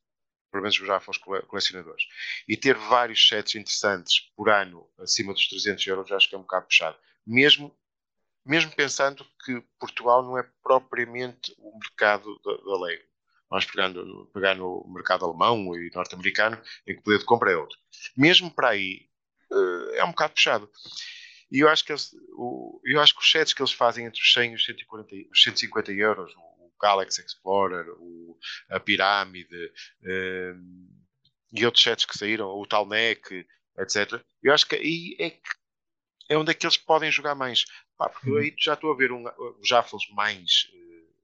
Pelo 0.50 0.62
menos 0.62 0.76
já 0.76 1.00
para 1.00 1.10
os 1.10 1.18
colecionadores. 1.18 2.04
E 2.48 2.56
ter 2.56 2.74
vários 2.74 3.26
sets 3.26 3.54
interessantes 3.54 4.20
por 4.36 4.48
ano 4.48 4.88
acima 4.98 5.32
dos 5.32 5.48
300 5.48 5.86
euros, 5.86 6.12
acho 6.12 6.28
que 6.28 6.34
é 6.34 6.38
um 6.38 6.42
bocado 6.42 6.66
puxado. 6.66 6.96
Mesmo, 7.26 7.74
mesmo 8.44 8.74
pensando 8.74 9.26
que 9.44 9.60
Portugal 9.78 10.22
não 10.22 10.38
é 10.38 10.48
propriamente 10.62 11.54
o 11.58 11.78
mercado 11.78 12.40
da, 12.44 12.52
da 12.56 12.80
Lego. 12.82 13.04
Nós 13.50 13.64
pegando, 13.64 14.30
pegar 14.34 14.54
no 14.54 14.86
mercado 14.92 15.24
alemão 15.24 15.74
e 15.74 15.90
norte-americano, 15.94 16.60
em 16.86 16.94
que 16.94 17.00
o 17.00 17.02
poder 17.02 17.18
de 17.18 17.24
compra 17.24 17.50
é 17.50 17.56
outro. 17.56 17.78
Mesmo 18.16 18.50
para 18.50 18.70
aí, 18.70 19.08
eh, 19.50 19.98
é 19.98 20.04
um 20.04 20.10
bocado 20.10 20.34
puxado. 20.34 20.70
E 21.50 21.60
eu 21.60 21.68
acho 21.68 21.82
que, 21.84 21.92
eles, 21.92 22.14
eu 22.84 23.00
acho 23.00 23.14
que 23.14 23.20
os 23.20 23.30
sets 23.30 23.54
que 23.54 23.62
eles 23.62 23.72
fazem 23.72 24.04
entre 24.04 24.20
os 24.20 24.32
100 24.34 24.52
e 24.52 24.54
os, 24.54 24.64
140, 24.66 25.30
os 25.32 25.42
150 25.42 25.92
euros, 25.92 26.34
Galaxy 26.80 27.20
Explorer, 27.22 27.86
o, 27.98 28.38
a 28.70 28.80
Pirâmide 28.80 29.72
um, 30.02 30.88
e 31.52 31.64
outros 31.64 31.82
sets 31.82 32.04
que 32.04 32.18
saíram, 32.18 32.48
o 32.48 32.66
Talnec, 32.66 33.46
etc. 33.78 34.22
Eu 34.42 34.52
acho 34.52 34.66
que 34.66 34.76
aí 34.76 35.16
é, 35.18 35.30
que, 35.30 35.50
é 36.28 36.36
onde 36.36 36.50
é 36.50 36.54
que 36.54 36.66
eles 36.66 36.76
podem 36.76 37.10
jogar 37.10 37.34
mais. 37.34 37.64
Pá, 37.96 38.08
porque 38.08 38.30
uhum. 38.30 38.38
aí 38.38 38.54
já 38.58 38.74
estou 38.74 38.92
a 38.92 38.96
ver 38.96 39.12
um, 39.12 39.24
os 39.60 39.68
Jaffles 39.68 40.08
mais, 40.10 40.68
uh, 40.72 41.14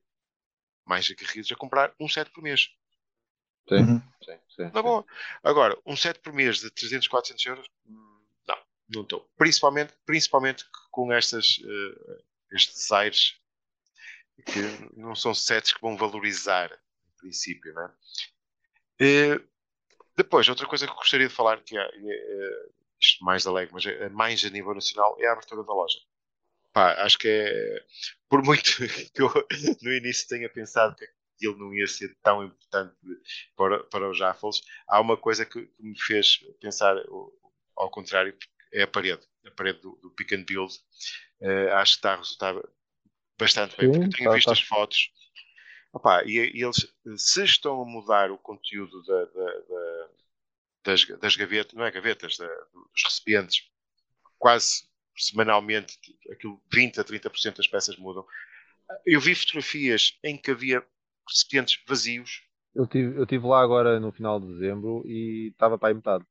mais 0.85 1.11
aguerridos 1.11 1.53
a 1.53 1.57
comprar 1.57 1.95
um 2.01 2.09
set 2.09 2.31
por 2.31 2.43
mês. 2.43 2.71
Sim, 3.69 3.77
uhum. 3.77 4.03
sim, 4.23 4.39
sim, 4.57 4.71
Na 4.75 4.83
boa. 4.83 5.05
Agora, 5.43 5.79
um 5.87 5.97
set 5.97 6.19
por 6.21 6.33
mês 6.33 6.59
de 6.59 6.71
300, 6.71 7.09
400 7.09 7.47
euros, 7.47 7.71
não, 7.87 8.59
não 8.89 9.03
estou. 9.03 9.31
Principalmente, 9.37 9.95
principalmente 10.05 10.65
com 10.91 11.13
estas, 11.13 11.59
uh, 11.59 12.25
estes 12.53 12.91
aires 12.93 13.41
que 14.43 14.61
não 14.97 15.15
são 15.15 15.35
sets 15.35 15.73
que 15.73 15.81
vão 15.81 15.97
valorizar, 15.97 16.71
em 16.73 17.17
princípio, 17.19 17.73
não 17.75 17.83
é? 17.83 19.37
Uh, 19.37 19.49
depois, 20.17 20.49
outra 20.49 20.67
coisa 20.67 20.87
que 20.87 20.95
gostaria 20.95 21.29
de 21.29 21.35
falar, 21.35 21.61
que 21.63 21.77
é, 21.77 21.83
é 21.83 22.69
isto 23.01 23.25
mais 23.25 23.45
da 23.45 23.51
mas 23.73 23.87
é, 23.87 24.09
mais 24.09 24.45
a 24.45 24.51
nível 24.51 24.75
nacional, 24.75 25.17
é 25.21 25.27
a 25.27 25.33
abertura 25.33 25.65
da 25.65 25.73
loja. 25.73 25.99
Pá, 26.73 26.95
acho 27.05 27.19
que 27.19 27.29
é, 27.29 27.85
por 28.29 28.43
muito 28.43 28.77
que 29.15 29.23
eu 29.23 29.31
no 29.83 29.93
início 29.93 30.29
tenha 30.29 30.49
pensado 30.49 30.97
que 30.97 31.47
ele 31.47 31.59
não 31.59 31.75
ia 31.75 31.87
ser 31.87 32.17
tão 32.23 32.45
importante 32.45 32.95
para, 33.57 33.85
para 33.85 34.11
os 34.11 34.17
Jaffles, 34.17 34.63
há 34.89 35.01
uma 35.01 35.17
coisa 35.17 35.45
que, 35.45 35.67
que 35.67 35.83
me 35.83 36.01
fez 36.01 36.39
pensar 36.61 36.97
ao 37.77 37.91
contrário, 37.91 38.37
é 38.73 38.83
a 38.83 38.89
parede. 38.89 39.23
A 39.47 39.51
parede 39.51 39.81
do, 39.81 39.99
do 40.03 40.11
Pick 40.11 40.33
and 40.33 40.45
Build. 40.45 40.73
Uh, 41.41 41.73
acho 41.75 41.93
que 41.93 41.99
está 41.99 42.15
a 42.15 42.17
resultar 42.17 42.55
bastante 43.39 43.77
bem, 43.77 43.91
porque 43.91 44.07
eu 44.07 44.11
tenho 44.11 44.31
tá, 44.31 44.35
visto 44.35 44.47
tá. 44.47 44.53
as 44.53 44.61
fotos. 44.61 45.11
Opa, 45.93 46.25
e, 46.25 46.53
e, 46.55 46.65
eles, 46.65 46.93
se 47.17 47.45
estão 47.45 47.81
a 47.81 47.85
mudar 47.85 48.31
o 48.31 48.39
conteúdo 48.39 49.03
da, 49.05 49.25
da, 49.27 49.53
da, 49.61 50.09
das, 50.85 51.05
das 51.21 51.37
gavetas, 51.37 51.73
não 51.75 51.85
é 51.85 51.91
gavetas, 51.91 52.37
dos 52.37 53.05
recipientes, 53.05 53.71
quase 54.39 54.85
semanalmente, 55.17 55.97
aquilo 56.31 56.61
20 56.73 57.01
a 57.01 57.05
30% 57.05 57.57
das 57.57 57.69
peças 57.69 57.97
mudam. 57.97 58.27
Eu 59.07 59.21
vi 59.21 59.35
fotografias 59.35 60.19
em 60.23 60.37
que 60.37 60.51
havia 60.51 60.85
recipientes 61.29 61.81
vazios. 61.87 62.43
Eu 62.75 62.87
tive, 62.87 63.17
eu 63.17 63.25
tive 63.25 63.47
lá 63.47 63.63
agora 63.63 64.01
no 64.01 64.11
final 64.11 64.41
de 64.41 64.49
dezembro 64.49 65.05
e 65.07 65.51
estava 65.53 65.79
para 65.79 65.89
aí 65.89 65.95
metade. 65.95 66.27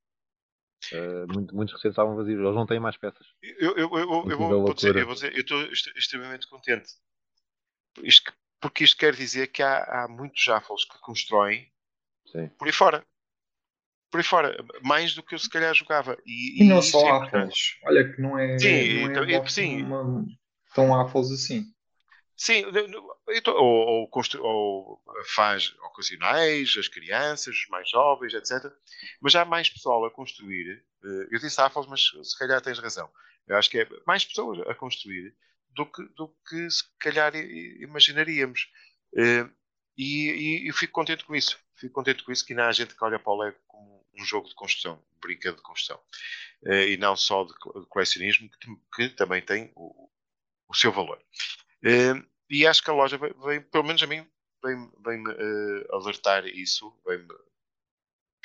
Uh, 0.92 1.32
muito, 1.32 1.56
muitos 1.56 1.74
recipientes 1.74 1.94
estavam 1.94 2.16
vazios, 2.16 2.40
eles 2.40 2.56
não 2.56 2.66
têm 2.66 2.80
mais 2.80 2.98
peças. 2.98 3.28
Eu, 3.42 3.78
eu, 3.78 3.98
eu, 3.98 4.30
eu 4.30 4.38
vou, 4.38 4.62
vou, 4.62 4.74
dizer, 4.74 4.96
eu 4.96 5.06
vou 5.06 5.13
dizer, 5.13 5.34
eu 5.34 5.42
estou 5.42 5.62
extremamente 5.96 6.48
contente. 6.48 6.92
Isto, 8.02 8.34
porque 8.60 8.84
isto 8.84 8.98
quer 8.98 9.13
dizer 9.13 9.48
que 9.48 9.62
há, 9.62 9.84
há 9.84 10.08
muitos 10.08 10.44
Jaffles 10.44 10.86
que 10.86 11.00
constroem 11.00 11.72
Sim. 12.32 12.50
por 12.58 12.68
aí 12.68 12.74
fora. 12.74 13.06
Por 14.12 14.20
aí 14.20 14.24
fora, 14.24 14.56
mais 14.82 15.16
do 15.16 15.24
que 15.24 15.36
eu 15.36 15.40
se 15.40 15.50
calhar 15.50 15.74
jogava. 15.74 16.18
E, 16.25 16.63
e 16.63 16.68
não 16.68 16.82
só 16.82 17.08
é 17.08 17.12
Apples. 17.12 17.78
Olha 17.84 18.12
que 18.12 18.22
não 18.22 18.38
é, 18.38 18.58
sim, 18.60 19.08
não 19.08 19.10
é 19.10 19.24
então, 19.25 19.48
sim. 19.48 19.84
Uma, 19.84 20.25
tão 20.74 21.00
Apples 21.00 21.32
assim. 21.32 21.66
Sim, 22.36 22.66
ou, 23.48 23.54
ou, 23.56 24.10
ou, 24.40 25.04
faz 25.36 25.74
ocasionais, 25.84 26.75
as 26.78 26.88
crianças, 26.88 27.56
os 27.56 27.68
mais 27.70 27.90
jovens, 27.90 28.34
etc. 28.34 28.72
Mas 29.22 29.36
há 29.36 29.46
mais 29.46 29.70
pessoal 29.70 30.04
a 30.06 30.12
construir. 30.12 30.84
Eh, 31.04 31.28
eu 31.32 31.40
disse 31.40 31.62
Affles, 31.62 31.88
mas 31.88 32.02
se 32.24 32.38
calhar 32.38 32.62
tens 32.62 32.80
razão. 32.80 33.10
Eu 33.48 33.58
acho 33.58 33.70
que 33.70 33.80
é 33.80 33.88
mais 34.08 34.25
pessoas 34.25 34.60
a 34.68 34.74
construir 34.74 35.36
do 35.70 35.86
que, 35.86 36.04
do 36.16 36.28
que 36.48 36.70
se 36.70 36.84
calhar 37.00 37.36
imaginaríamos. 37.36 38.70
Eh, 39.16 39.48
e, 39.98 40.63
e, 40.63 40.70
eu 40.70 40.74
fico 40.74 40.94
contente 40.94 41.25
com 41.25 41.36
isso. 41.36 41.60
Fico 41.75 41.94
contente 41.94 42.24
com 42.24 42.32
isso 42.32 42.46
que 42.46 42.54
ainda 42.54 42.68
há 42.68 42.72
gente 42.72 42.96
que 42.96 43.04
olha 43.04 43.20
para 43.20 43.32
o 43.32 43.38
Lego 43.38 43.58
como 43.68 44.06
um 44.20 44.25
jogo 44.25 44.48
de 44.48 44.56
construção, 44.56 45.04
brinquedo 45.22 45.58
de 45.58 45.62
construção. 45.62 46.00
Eh, 46.66 46.92
e 46.92 46.98
não 46.98 47.16
só 47.16 47.44
de 47.44 47.54
colecionismo, 47.90 48.50
que, 48.50 48.75
que 48.96 49.10
também 49.10 49.42
tem 49.42 49.72
o, 49.75 50.10
o 50.68 50.75
seu 50.75 50.92
valor. 50.92 51.22
E 52.50 52.68
acho 52.68 52.84
que 52.84 52.90
a 52.90 52.94
loja 52.94 53.18
vem, 53.18 53.62
pelo 53.62 53.84
menos 53.84 54.04
a 54.04 54.08
mim, 54.08 54.25
vem-me 54.63 54.90
vem 55.04 55.24
uh, 55.28 55.96
alertar 55.96 56.46
isso. 56.46 56.94
Vem 57.06 57.28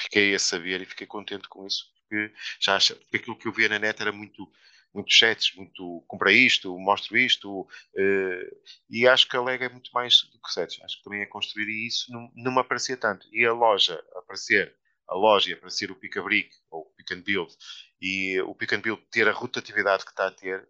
fiquei 0.00 0.34
a 0.34 0.38
saber 0.38 0.80
e 0.80 0.86
fiquei 0.86 1.06
contente 1.06 1.48
com 1.48 1.66
isso. 1.66 1.84
Porque 2.08 2.32
já 2.60 2.78
porque 2.78 3.16
aquilo 3.18 3.36
que 3.36 3.48
eu 3.48 3.52
via 3.52 3.68
na 3.68 3.78
net 3.78 4.00
era 4.00 4.12
muito 4.12 4.50
muitos 4.94 5.18
sets, 5.18 5.54
muito 5.54 6.02
compra 6.08 6.32
isto, 6.32 6.76
mostro 6.78 7.16
isto, 7.16 7.60
uh, 7.60 8.56
e 8.88 9.06
acho 9.06 9.28
que 9.28 9.36
a 9.36 9.42
Lego 9.42 9.64
é 9.64 9.68
muito 9.68 9.90
mais 9.92 10.22
do 10.22 10.40
que 10.40 10.50
sets. 10.50 10.80
Acho 10.82 10.96
que 10.98 11.04
também 11.04 11.20
é 11.20 11.26
construir 11.26 11.68
isso 11.86 12.10
não, 12.10 12.32
não 12.34 12.52
me 12.52 12.60
aparecia 12.60 12.96
tanto. 12.96 13.28
E 13.30 13.44
a 13.44 13.52
loja 13.52 14.02
aparecer, 14.16 14.74
a 15.06 15.14
loja 15.14 15.54
aparecer 15.54 15.90
o 15.90 15.96
Pick 15.96 16.16
a 16.16 16.22
Brick 16.22 16.50
ou 16.70 16.82
o 16.82 16.94
Pick 16.96 17.12
and 17.12 17.20
Build, 17.20 17.54
e 18.00 18.40
o 18.40 18.54
Pick 18.54 18.72
and 18.72 18.80
Build 18.80 19.02
ter 19.10 19.28
a 19.28 19.32
rotatividade 19.32 20.04
que 20.04 20.10
está 20.10 20.28
a 20.28 20.30
ter, 20.30 20.66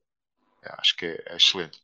acho 0.64 0.96
que 0.96 1.06
é, 1.06 1.22
é 1.26 1.36
excelente. 1.36 1.80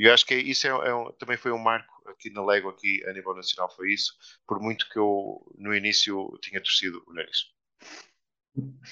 E 0.00 0.06
eu 0.06 0.14
acho 0.14 0.24
que 0.24 0.34
isso 0.34 0.66
é, 0.66 0.70
é 0.70 0.94
um, 0.94 1.12
também 1.12 1.36
foi 1.36 1.52
um 1.52 1.58
marco 1.58 1.92
aqui 2.08 2.30
na 2.30 2.42
Lego, 2.42 2.70
aqui 2.70 3.04
a 3.06 3.12
nível 3.12 3.34
nacional, 3.34 3.70
foi 3.70 3.92
isso, 3.92 4.14
por 4.46 4.58
muito 4.58 4.88
que 4.88 4.98
eu 4.98 5.46
no 5.58 5.74
início 5.74 6.38
tinha 6.40 6.58
torcido 6.58 7.04
o 7.06 7.12
nariz. 7.12 7.52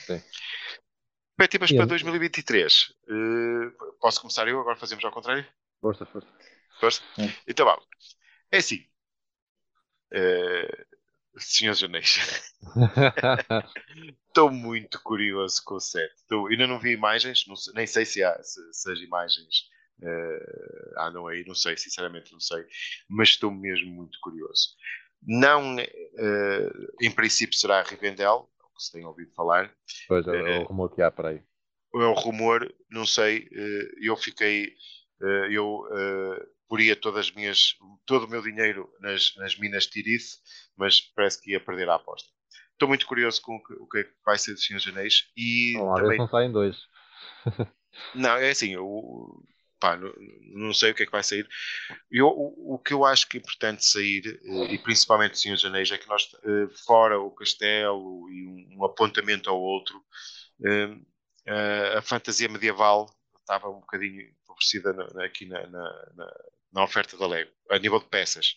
Sim. 0.04 0.22
Expectativas 1.30 1.72
para 1.72 1.86
2023. 1.86 2.94
Uh, 3.08 3.08
eh, 3.08 3.70
posso 3.98 4.20
começar 4.20 4.46
eu? 4.48 4.60
Agora 4.60 4.76
fazemos 4.76 5.02
ao 5.02 5.10
contrário? 5.10 5.46
Força, 5.80 6.04
força. 6.04 6.28
Força? 6.78 7.02
É. 7.16 7.32
Então. 7.46 7.66
É 8.52 8.58
assim. 8.58 8.86
Uh, 10.12 10.84
Senhores. 11.38 11.80
Estou 14.28 14.50
muito 14.50 15.00
curioso 15.00 15.62
com 15.64 15.76
o 15.76 15.80
set. 15.80 16.12
Estou, 16.16 16.48
ainda 16.48 16.66
não 16.66 16.78
vi 16.78 16.90
imagens, 16.90 17.46
não, 17.46 17.54
nem 17.74 17.86
sei 17.86 18.04
se, 18.04 18.22
há, 18.22 18.42
se, 18.42 18.60
se 18.74 18.92
as 18.92 18.98
imagens 18.98 19.70
Uh, 20.00 20.92
ah, 20.96 21.10
não 21.10 21.26
aí, 21.26 21.44
não 21.44 21.54
sei, 21.54 21.76
sinceramente 21.76 22.32
não 22.32 22.40
sei, 22.40 22.64
mas 23.08 23.30
estou 23.30 23.50
mesmo 23.50 23.90
muito 23.90 24.18
curioso. 24.20 24.76
Não, 25.22 25.76
uh, 25.76 26.86
em 27.02 27.10
princípio 27.10 27.58
será 27.58 27.80
a 27.80 27.82
Rivendell, 27.82 28.48
é 28.60 28.64
o 28.64 28.74
que 28.76 28.82
se 28.82 28.92
tem 28.92 29.04
ouvido 29.04 29.32
falar. 29.34 29.74
Pois 30.06 30.26
é, 30.28 30.56
é 30.56 30.58
o 30.60 30.64
rumor 30.64 30.94
que 30.94 31.02
há 31.02 31.10
para 31.10 31.30
aí. 31.30 31.42
É 31.94 32.04
o 32.04 32.14
rumor, 32.14 32.72
não 32.90 33.04
sei, 33.04 33.48
uh, 33.48 34.04
eu 34.04 34.16
fiquei, 34.16 34.72
eu 35.50 35.82
poria 36.68 36.94
todas 36.94 37.26
as 37.26 37.32
minhas, 37.32 37.74
todo 38.06 38.26
o 38.26 38.30
meu 38.30 38.42
dinheiro 38.42 38.88
nas, 39.00 39.34
nas 39.36 39.58
minas 39.58 39.84
de 39.84 39.90
Tirith, 39.90 40.38
mas 40.76 41.00
parece 41.00 41.40
que 41.40 41.52
ia 41.52 41.60
perder 41.60 41.88
a 41.88 41.96
aposta. 41.96 42.28
Estou 42.72 42.86
muito 42.86 43.06
curioso 43.06 43.42
com 43.42 43.56
o 43.56 43.62
que, 43.64 43.72
o 43.74 43.88
que 43.88 44.08
vai 44.24 44.38
ser 44.38 44.52
dos 44.52 44.64
Senhor 44.64 44.80
Anéis 44.88 45.24
e 45.36 45.74
Bom, 45.76 45.94
também... 45.96 46.18
não 46.18 46.28
saem 46.28 46.52
dois. 46.52 46.76
não, 48.14 48.36
é 48.36 48.50
assim, 48.50 48.74
eu, 48.74 49.42
pá, 49.78 49.96
não, 49.96 50.12
não, 50.66 50.74
sei 50.74 50.90
o 50.90 50.94
que 50.94 51.02
é 51.02 51.06
que 51.06 51.12
vai 51.12 51.22
sair. 51.22 51.48
Eu, 52.10 52.28
o, 52.28 52.74
o, 52.74 52.78
que 52.78 52.92
eu 52.92 53.04
acho 53.04 53.28
que 53.28 53.36
é 53.38 53.40
importante 53.40 53.84
sair, 53.84 54.40
eh, 54.44 54.74
e 54.74 54.78
principalmente 54.78 55.34
o 55.34 55.36
Senhor 55.36 55.58
Anéis, 55.66 55.90
é 55.90 55.98
que 55.98 56.08
nós, 56.08 56.30
eh, 56.44 56.68
fora 56.86 57.18
o 57.20 57.30
castelo 57.30 58.28
e 58.30 58.46
um, 58.46 58.78
um 58.78 58.84
apontamento 58.84 59.48
ao 59.50 59.60
outro, 59.60 60.02
eh, 60.64 61.96
a 61.96 62.02
fantasia 62.02 62.48
medieval 62.48 63.08
estava 63.40 63.68
um 63.68 63.80
bocadinho 63.80 64.20
empobrecida 64.22 64.90
aqui 65.24 65.46
na, 65.46 65.66
na, 65.68 66.12
na, 66.14 66.44
na, 66.72 66.84
oferta 66.84 67.16
da 67.16 67.26
Lego, 67.26 67.50
a 67.70 67.78
nível 67.78 67.98
de 67.98 68.06
peças. 68.06 68.56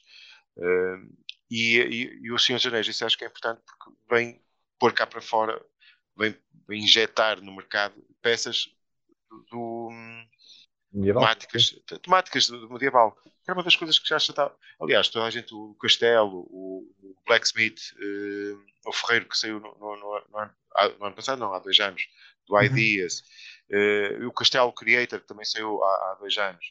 E, 1.50 1.78
e, 1.80 2.20
e, 2.24 2.32
o 2.32 2.40
Senhor 2.40 2.58
dos 2.58 2.66
Anéis, 2.66 2.88
isso 2.88 3.06
acho 3.06 3.18
que 3.18 3.24
é 3.24 3.28
importante 3.28 3.62
porque 3.66 3.98
vem 4.10 4.42
pôr 4.80 4.94
cá 4.94 5.08
para 5.08 5.22
fora, 5.22 5.64
vem, 6.18 6.36
vem 6.68 6.84
injetar 6.84 7.42
no 7.42 7.56
mercado 7.56 7.96
peças 8.22 8.70
do, 9.30 9.46
do 9.50 9.81
Medieval. 10.94 11.24
Temáticas, 11.24 11.76
temáticas 12.02 12.48
do 12.48 12.70
medieval. 12.70 13.18
é 13.48 13.54
uma 13.54 13.64
das 13.64 13.76
coisas 13.76 13.98
que 13.98 14.10
já 14.10 14.18
está. 14.18 14.52
Aliás, 14.80 15.08
toda 15.08 15.26
a 15.26 15.30
gente, 15.30 15.54
o 15.54 15.74
Castelo, 15.76 16.48
o, 16.50 16.86
o 17.02 17.16
Blacksmith, 17.26 17.94
uh, 17.94 18.90
o 18.90 18.92
Ferreiro 18.92 19.28
que 19.28 19.38
saiu 19.38 19.60
no, 19.60 19.74
no, 19.80 19.96
no, 19.96 20.24
no, 20.30 20.38
ano, 20.38 20.54
no, 21.00 21.06
ano, 21.06 21.16
passado, 21.16 21.40
não, 21.40 21.54
há 21.54 21.60
dois 21.60 21.80
anos, 21.80 22.04
do 22.46 22.56
uhum. 22.56 22.64
Ideas, 22.64 23.24
uh, 23.72 24.28
o 24.28 24.34
Castelo 24.34 24.74
Creator 24.74 25.22
que 25.22 25.28
também 25.28 25.46
saiu 25.46 25.82
há, 25.82 25.88
há 25.88 26.18
dois 26.20 26.38
anos, 26.38 26.66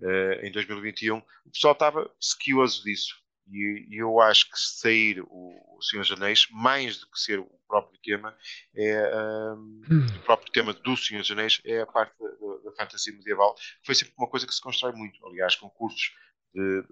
uh, 0.00 0.46
em 0.46 0.52
2021. 0.52 1.18
O 1.18 1.50
pessoal 1.50 1.72
estava 1.72 2.10
sequioso 2.20 2.84
disso. 2.84 3.23
E, 3.46 3.86
e 3.90 3.98
eu 3.98 4.20
acho 4.20 4.50
que 4.50 4.58
sair 4.58 5.20
o, 5.20 5.76
o 5.76 5.82
Senhor 5.82 6.02
dos 6.02 6.12
Anéis, 6.12 6.46
mais 6.50 6.98
do 6.98 7.10
que 7.10 7.20
ser 7.20 7.38
o 7.38 7.50
próprio 7.68 8.00
tema, 8.02 8.36
é 8.74 9.54
um, 9.54 9.82
o 10.16 10.22
próprio 10.24 10.50
tema 10.52 10.72
do 10.72 10.96
Senhor 10.96 11.20
dos 11.20 11.30
Anéis 11.30 11.60
é 11.64 11.80
a 11.80 11.86
parte 11.86 12.14
da, 12.18 12.28
da, 12.70 12.76
fantasia 12.76 13.12
medieval. 13.12 13.54
Foi 13.84 13.94
sempre 13.94 14.14
uma 14.18 14.28
coisa 14.28 14.46
que 14.46 14.54
se 14.54 14.60
constrói 14.60 14.92
muito. 14.92 15.24
Aliás, 15.26 15.56
concursos 15.56 16.12
de, 16.54 16.82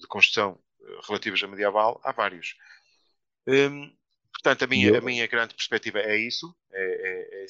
de, 0.00 0.06
construção 0.08 0.58
relativos 1.06 1.42
a 1.42 1.46
medieval, 1.46 2.00
há 2.04 2.12
vários. 2.12 2.56
Um, 3.46 3.92
portanto, 4.32 4.64
a 4.64 4.66
minha, 4.66 4.98
a 4.98 5.00
minha 5.00 5.26
grande 5.26 5.54
perspectiva 5.54 6.00
é 6.00 6.16
isso, 6.16 6.54
é, 6.72 6.82
é, 6.82 7.44
é 7.44 7.46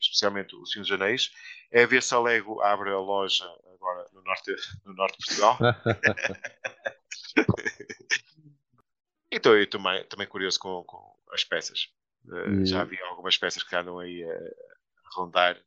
especialmente 0.00 0.54
o 0.56 0.66
Senhor 0.66 0.82
dos 0.82 0.92
Anéis, 0.92 1.32
é 1.70 1.86
ver 1.86 2.02
se 2.02 2.14
a 2.14 2.20
Lego 2.20 2.60
abre 2.60 2.90
a 2.90 2.98
loja 2.98 3.44
agora 3.74 4.06
no 4.12 4.22
norte, 4.22 4.54
no 4.84 4.94
norte 4.94 5.18
de 5.18 5.26
Portugal. 5.26 5.58
então, 9.30 9.56
eu 9.56 9.68
também, 9.68 10.04
também 10.06 10.26
curioso 10.26 10.58
com, 10.58 10.82
com 10.84 11.16
as 11.32 11.44
peças. 11.44 11.88
Uh, 12.26 12.64
já 12.64 12.84
vi 12.84 13.00
algumas 13.02 13.36
peças 13.36 13.62
que 13.62 13.74
andam 13.74 13.98
aí 13.98 14.22
a, 14.24 14.34
a 14.34 15.14
rondar. 15.14 15.60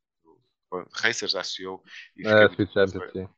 Racers, 0.94 1.36
eu. 1.60 1.84
E 2.18 2.28
é, 2.28 2.50
Speed 2.50 2.70
Champions, 2.72 3.12
sim. 3.12 3.30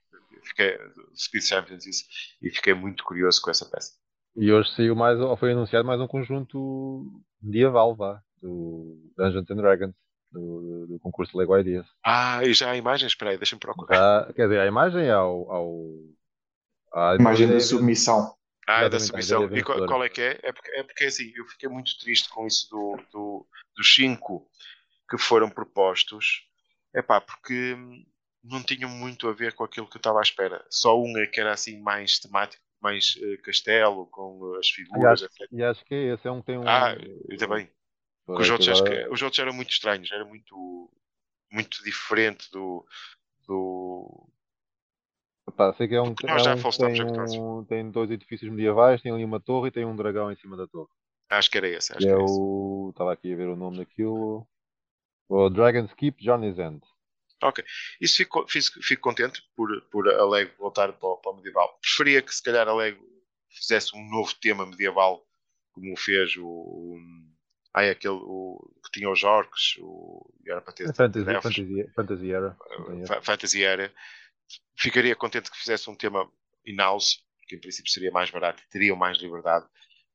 Fiquei, 0.44 0.78
Speed 1.16 1.44
Champions, 1.44 1.86
isso, 1.86 2.06
e 2.42 2.50
fiquei 2.50 2.74
muito 2.74 3.04
curioso 3.04 3.42
com 3.42 3.50
essa 3.50 3.66
peça. 3.66 3.94
E 4.36 4.52
hoje 4.52 4.74
saiu 4.76 4.96
mais, 4.96 5.20
ou 5.20 5.36
foi 5.38 5.54
anunciado 5.54 5.88
mais 5.88 6.00
um 6.00 6.08
conjunto 6.08 7.24
medieval, 7.42 7.96
vá, 7.96 8.22
do 8.42 9.12
Dungeons 9.18 9.50
and 9.50 9.56
Dragons, 9.56 9.96
do, 10.32 10.88
do 10.88 11.00
concurso 11.00 11.38
Lego 11.38 11.58
Ideas. 11.58 11.88
Ah, 12.04 12.44
e 12.44 12.54
já 12.54 12.72
há 12.72 12.78
imagens? 12.78 13.14
Espera 13.14 13.32
aí, 13.32 13.38
deixa-me 13.38 13.60
procurar. 13.60 13.96
Já, 13.96 14.34
quer 14.34 14.44
dizer, 14.44 14.60
a 14.60 14.68
imagem 14.68 15.10
ao... 15.10 15.52
ao 15.52 15.86
a 16.96 17.16
imagem 17.16 17.48
da 17.48 17.60
submissão. 17.60 18.34
Ah, 18.68 18.84
é 18.84 18.90
da 18.90 19.00
submissão. 19.00 19.46
E 19.56 19.62
qual, 19.62 19.86
qual, 19.86 20.04
é 20.04 20.10
que 20.10 20.22
é? 20.22 20.40
É 20.42 20.52
porque, 20.52 20.72
é 20.72 20.84
porque 20.84 21.06
assim, 21.06 21.32
eu 21.36 21.46
fiquei 21.46 21.70
muito 21.70 21.98
triste 22.00 22.30
com 22.30 22.48
isso 22.48 22.68
do, 22.70 22.98
do, 23.12 23.48
dos 23.76 23.94
cinco 23.94 24.50
que 25.10 25.18
foram 25.18 25.50
propostos. 25.50 26.48
É 26.94 27.02
pá, 27.02 27.20
porque 27.20 27.78
não 28.44 28.64
tinham 28.64 28.90
muito 28.90 29.28
a 29.28 29.34
ver 29.34 29.54
com 29.54 29.64
aquilo 29.64 29.88
que 29.88 29.98
eu 29.98 30.00
estava 30.00 30.20
à 30.20 30.22
espera. 30.22 30.66
Só 30.70 31.00
um 31.00 31.18
é 31.18 31.28
que 31.28 31.40
era 31.40 31.52
assim 31.52 31.82
mais 31.82 32.20
temático, 32.20 32.64
mais 32.82 33.16
uh, 33.18 33.42
castelo, 33.44 34.08
com 34.08 34.56
as 34.58 34.70
figuras, 34.70 35.22
e 35.22 35.26
acho, 35.26 35.26
etc. 35.26 35.48
E 35.52 35.64
acho 35.64 35.86
que 35.86 35.96
é 35.96 36.14
esse, 36.14 36.28
é 36.28 36.32
um 36.32 36.42
tem 36.42 36.58
um. 36.58 36.68
Ah, 36.68 36.96
eu 37.30 37.38
também. 37.38 37.70
Os 38.28 38.50
outros, 38.50 38.70
acho 38.70 38.84
que, 38.84 39.08
os 39.10 39.22
outros 39.22 39.40
eram 39.40 39.54
muito 39.54 39.70
estranhos, 39.70 40.12
era 40.12 40.26
muito, 40.26 40.92
muito 41.52 41.84
diferente 41.84 42.50
do. 42.52 42.86
do... 43.48 44.25
Epá, 45.56 45.74
sei 45.74 45.88
que 45.88 45.96
é 45.96 46.02
um, 46.02 46.14
nós 46.24 46.42
é 46.42 46.44
já 46.44 46.54
um, 46.54 47.26
tem, 47.26 47.42
um, 47.42 47.64
tem 47.64 47.90
dois 47.90 48.12
edifícios 48.12 48.52
medievais, 48.52 49.02
tem 49.02 49.14
ali 49.14 49.24
uma 49.24 49.40
torre 49.40 49.70
e 49.70 49.72
tem 49.72 49.86
um 49.86 49.96
dragão 49.96 50.30
em 50.30 50.36
cima 50.36 50.58
da 50.58 50.68
torre. 50.68 50.90
Acho 51.30 51.50
que 51.50 51.58
era 51.58 51.70
esse. 51.70 51.94
Acho 51.94 52.06
que 52.06 52.12
é 52.12 52.18
o... 52.18 52.90
Estava 52.92 53.14
aqui 53.14 53.32
a 53.32 53.38
ver 53.38 53.48
o 53.48 53.56
nome 53.56 53.78
daquilo. 53.78 54.46
O 55.30 55.50
Dragon's 55.50 55.94
Keep 55.94 56.22
Johnny's 56.22 56.60
End. 56.60 56.82
Ok. 57.42 57.64
Isso 58.02 58.18
fico, 58.18 58.46
fico, 58.50 58.82
fico 58.84 59.02
contente 59.02 59.42
por, 59.56 59.82
por 59.90 60.10
a 60.10 60.26
Lego 60.26 60.52
voltar 60.60 60.92
para, 60.92 61.16
para 61.16 61.32
o 61.32 61.36
medieval. 61.38 61.80
Preferia 61.82 62.22
que 62.22 62.36
se 62.36 62.44
calhar 62.44 62.68
a 62.68 62.76
Lego 62.76 63.02
fizesse 63.50 63.96
um 63.96 64.10
novo 64.10 64.36
tema 64.36 64.66
medieval, 64.66 65.26
como 65.72 65.96
fez 65.98 66.36
o. 66.36 66.46
o 66.46 67.00
ai, 67.74 67.90
aquele 67.90 68.16
o, 68.16 68.60
que 68.84 68.92
tinha 68.92 69.10
os 69.10 69.24
orcs, 69.24 69.78
o, 69.80 70.30
era 70.46 70.60
para 70.60 70.74
ter. 70.74 70.94
Fantasy, 70.94 71.26
fantasy, 71.26 71.90
fantasy 71.96 72.32
era. 72.34 72.58
Fantasy 73.22 73.64
era. 73.64 73.94
Ficaria 74.78 75.16
contente 75.16 75.50
que 75.50 75.58
fizesse 75.58 75.90
um 75.90 75.96
tema 75.96 76.30
in-house, 76.66 77.24
que 77.48 77.56
em 77.56 77.60
princípio 77.60 77.92
seria 77.92 78.12
mais 78.12 78.30
barato 78.30 78.62
e 78.64 78.70
teriam 78.70 78.96
mais 78.96 79.18
liberdade. 79.20 79.66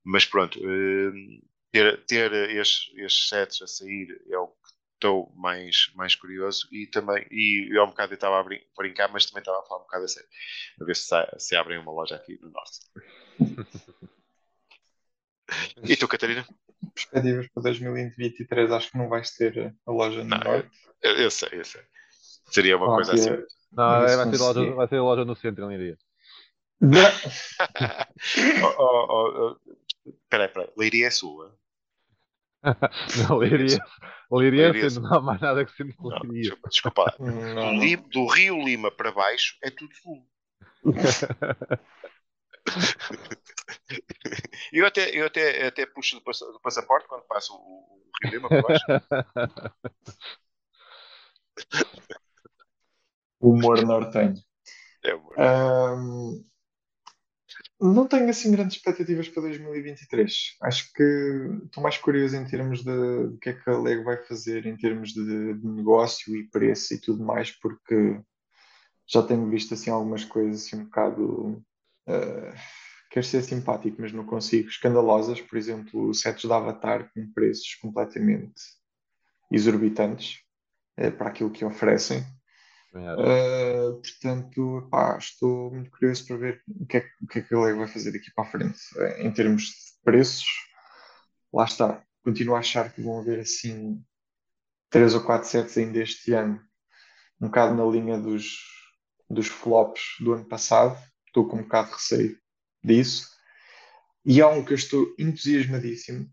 Mas 0.04 0.25
pronto, 0.25 0.58
eh, 0.58 1.40
ter, 1.70 2.04
ter 2.04 2.32
estes, 2.32 2.92
estes 2.96 3.28
sets 3.28 3.62
a 3.62 3.66
sair 3.66 4.20
é 4.28 4.38
o 4.38 4.49
que 4.49 4.54
estou 4.94 5.32
mais, 5.34 5.90
mais 5.94 6.14
curioso 6.14 6.68
e 6.70 6.87
também, 6.87 7.26
e 7.30 7.75
eu 7.75 7.84
um 7.84 7.88
bocado 7.88 8.12
estava 8.12 8.38
a 8.38 8.42
brin 8.42 8.60
brincar, 8.76 9.10
mas 9.10 9.25
também 9.25 9.40
estava 9.40 9.60
a 9.60 9.62
falar 9.62 9.80
um 9.80 9.84
bocado 9.84 10.04
a 10.04 10.08
sério, 10.08 10.28
a 10.80 10.84
ver 10.84 10.96
se, 10.96 11.08
se 11.38 11.56
abrem 11.56 11.78
uma 11.78 11.92
loja 11.92 12.16
aqui 12.16 12.38
no 12.42 12.50
Norte. 12.50 12.80
e 15.82 15.97
tu, 15.97 16.06
Catarina? 16.06 16.47
Perspectivas 16.95 17.49
para 17.49 17.62
2023, 17.62 18.71
acho 18.71 18.90
que 18.90 18.99
não 18.99 19.08
vais 19.08 19.30
ter 19.30 19.75
a 19.86 19.90
loja 19.90 20.23
no 20.23 20.28
não, 20.28 20.38
Norte. 20.38 20.71
Eu, 21.02 21.16
eu, 21.16 21.30
sei, 21.30 21.49
eu 21.52 21.64
sei. 21.64 21.82
Seria 22.50 22.76
uma 22.76 22.86
ah, 22.86 22.95
coisa 22.97 23.15
assim. 23.15 23.30
Não, 23.73 24.00
vai, 24.00 24.08
ser 24.08 24.39
loja, 24.39 24.75
vai 24.75 24.89
ser 24.89 24.97
a 24.97 25.02
loja 25.02 25.25
no 25.25 25.36
centro, 25.36 25.65
em 25.65 25.69
Leiria. 25.69 25.97
oh, 28.63 28.75
oh, 28.78 29.06
oh, 29.08 29.47
oh. 29.47 29.56
Peraí, 30.28 30.49
peraí. 30.49 30.69
Leiria 30.76 31.06
é 31.06 31.10
sua? 31.10 31.56
não, 33.28 33.39
Leiria, 33.39 33.78
Leiria 34.30 34.71
não 35.00 35.15
há 35.15 35.21
mais 35.21 35.41
nada 35.41 35.65
que 35.65 35.73
se 35.73 35.82
não, 35.84 35.95
Leiria. 36.25 36.54
Desculpa, 36.69 37.15
do, 37.19 37.97
do, 38.08 38.26
Rio 38.26 38.63
Lima 38.63 38.91
para 38.91 39.10
baixo 39.13 39.56
é 39.63 39.71
tudo 39.71 39.95
sul. 39.95 40.23
eu 44.73 44.86
até, 44.86 45.10
eu 45.10 45.26
até, 45.26 45.67
até 45.67 45.84
puxo 45.86 46.21
do, 46.21 46.32
do 46.52 46.60
passaporte 46.60 47.08
quando 47.08 47.23
passo 47.23 47.54
o, 47.54 47.56
o 47.56 48.02
Rio 48.23 48.32
Lima 48.32 48.49
para 48.49 48.63
baixo. 48.63 48.84
Humor 53.40 53.84
nortenho. 53.84 54.34
É 55.04 55.14
humor. 55.14 55.34
Um, 55.38 56.44
não 57.80 58.06
tenho 58.06 58.28
assim 58.28 58.52
grandes 58.52 58.76
expectativas 58.76 59.28
para 59.28 59.42
2023. 59.42 60.56
Acho 60.62 60.92
que 60.92 61.02
estou 61.64 61.82
mais 61.82 61.96
curioso 61.96 62.36
em 62.36 62.44
termos 62.44 62.84
de, 62.84 63.28
de 63.28 63.38
que 63.38 63.48
é 63.48 63.52
que 63.54 63.70
a 63.70 63.78
Lego 63.78 64.04
vai 64.04 64.22
fazer 64.22 64.66
em 64.66 64.76
termos 64.76 65.12
de, 65.12 65.54
de, 65.54 65.66
negócio 65.66 66.36
e 66.36 66.46
preço 66.50 66.92
e 66.92 67.00
tudo 67.00 67.24
mais, 67.24 67.50
porque 67.50 68.20
já 69.06 69.22
tenho 69.22 69.48
visto 69.48 69.72
assim 69.72 69.90
algumas 69.90 70.24
coisas 70.24 70.62
assim 70.62 70.76
um 70.76 70.84
bocado 70.84 71.64
uh, 72.06 72.54
quero 73.10 73.26
ser 73.26 73.42
simpático, 73.42 73.96
mas 73.98 74.12
não 74.12 74.24
consigo, 74.24 74.68
escandalosas, 74.68 75.40
por 75.40 75.56
exemplo, 75.56 76.12
sets 76.14 76.42
de 76.42 76.52
Avatar 76.52 77.10
com 77.12 77.32
preços 77.32 77.74
completamente 77.76 78.60
exorbitantes 79.50 80.40
uh, 80.98 81.10
para 81.12 81.30
aquilo 81.30 81.50
que 81.50 81.64
oferecem. 81.64 82.22
Uh, 82.92 84.00
portanto, 84.00 84.88
pá, 84.90 85.16
estou 85.16 85.70
muito 85.70 85.90
curioso 85.90 86.26
para 86.26 86.36
ver 86.36 86.62
o 86.68 86.86
que, 86.86 86.96
é, 86.96 87.06
o 87.22 87.26
que 87.26 87.38
é 87.38 87.42
que 87.42 87.54
a 87.54 87.60
Lego 87.60 87.78
vai 87.78 87.88
fazer 87.88 88.10
daqui 88.10 88.32
para 88.34 88.44
a 88.44 88.50
frente. 88.50 88.80
Eh, 88.96 89.26
em 89.26 89.32
termos 89.32 89.62
de 89.62 89.74
preços, 90.04 90.46
lá 91.52 91.64
está. 91.64 92.04
Continuo 92.24 92.56
a 92.56 92.58
achar 92.58 92.92
que 92.92 93.00
vão 93.00 93.20
haver 93.20 93.40
assim 93.40 94.02
três 94.90 95.14
ou 95.14 95.22
quatro 95.22 95.48
sets 95.48 95.78
ainda 95.78 96.02
este 96.02 96.32
ano, 96.32 96.60
um 97.40 97.46
bocado 97.46 97.74
na 97.74 97.84
linha 97.84 98.18
dos, 98.18 98.58
dos 99.28 99.46
flops 99.46 100.02
do 100.18 100.32
ano 100.32 100.44
passado. 100.44 100.98
Estou 101.28 101.46
com 101.48 101.58
um 101.58 101.62
bocado 101.62 101.88
de 101.88 101.94
receio 101.94 102.38
disso. 102.82 103.28
E 104.24 104.42
há 104.42 104.48
um 104.48 104.64
que 104.64 104.72
eu 104.72 104.76
estou 104.76 105.14
entusiasmadíssimo, 105.16 106.28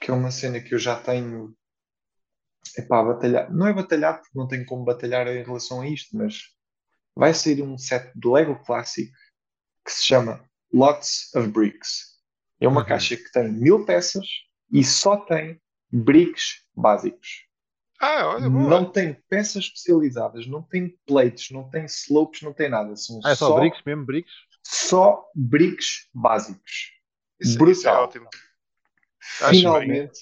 que 0.00 0.10
é 0.10 0.14
uma 0.14 0.32
cena 0.32 0.60
que 0.60 0.74
eu 0.74 0.78
já 0.78 1.00
tenho 1.00 1.56
epá, 2.76 3.02
batalhar. 3.02 3.52
Não 3.52 3.66
é 3.66 3.72
batalhar 3.72 4.20
porque 4.20 4.38
não 4.38 4.46
tenho 4.46 4.64
como 4.66 4.84
batalhar 4.84 5.26
em 5.28 5.42
relação 5.42 5.80
a 5.80 5.88
isto, 5.88 6.16
mas 6.16 6.40
vai 7.16 7.34
sair 7.34 7.62
um 7.62 7.76
set 7.76 8.10
de 8.14 8.28
Lego 8.28 8.62
Classic 8.64 9.10
que 9.84 9.92
se 9.92 10.04
chama 10.04 10.44
Lots 10.72 11.34
of 11.34 11.48
Bricks. 11.48 12.10
É 12.60 12.68
uma 12.68 12.82
uhum. 12.82 12.86
caixa 12.86 13.16
que 13.16 13.30
tem 13.32 13.50
mil 13.50 13.84
peças 13.84 14.26
e 14.72 14.84
só 14.84 15.16
tem 15.16 15.60
bricks 15.90 16.66
básicos. 16.74 17.46
Ah, 18.00 18.28
olha, 18.28 18.48
não 18.48 18.90
tem 18.90 19.14
peças 19.28 19.64
especializadas, 19.64 20.46
não 20.46 20.62
tem 20.62 20.96
plates, 21.06 21.50
não 21.50 21.68
tem 21.68 21.84
slopes, 21.84 22.40
não 22.40 22.52
tem 22.52 22.68
nada. 22.70 22.96
São 22.96 23.20
ah, 23.24 23.32
é 23.32 23.34
só, 23.34 23.48
só 23.48 23.60
bricks 23.60 23.82
mesmo, 23.84 24.06
bricks? 24.06 24.32
Só 24.64 25.22
bricks 25.34 26.08
básicos. 26.14 26.92
Isso, 27.38 27.58
Brutal. 27.58 27.72
Isso 27.72 27.88
é 27.88 27.92
ótimo. 27.92 28.28
Finalmente, 29.50 30.18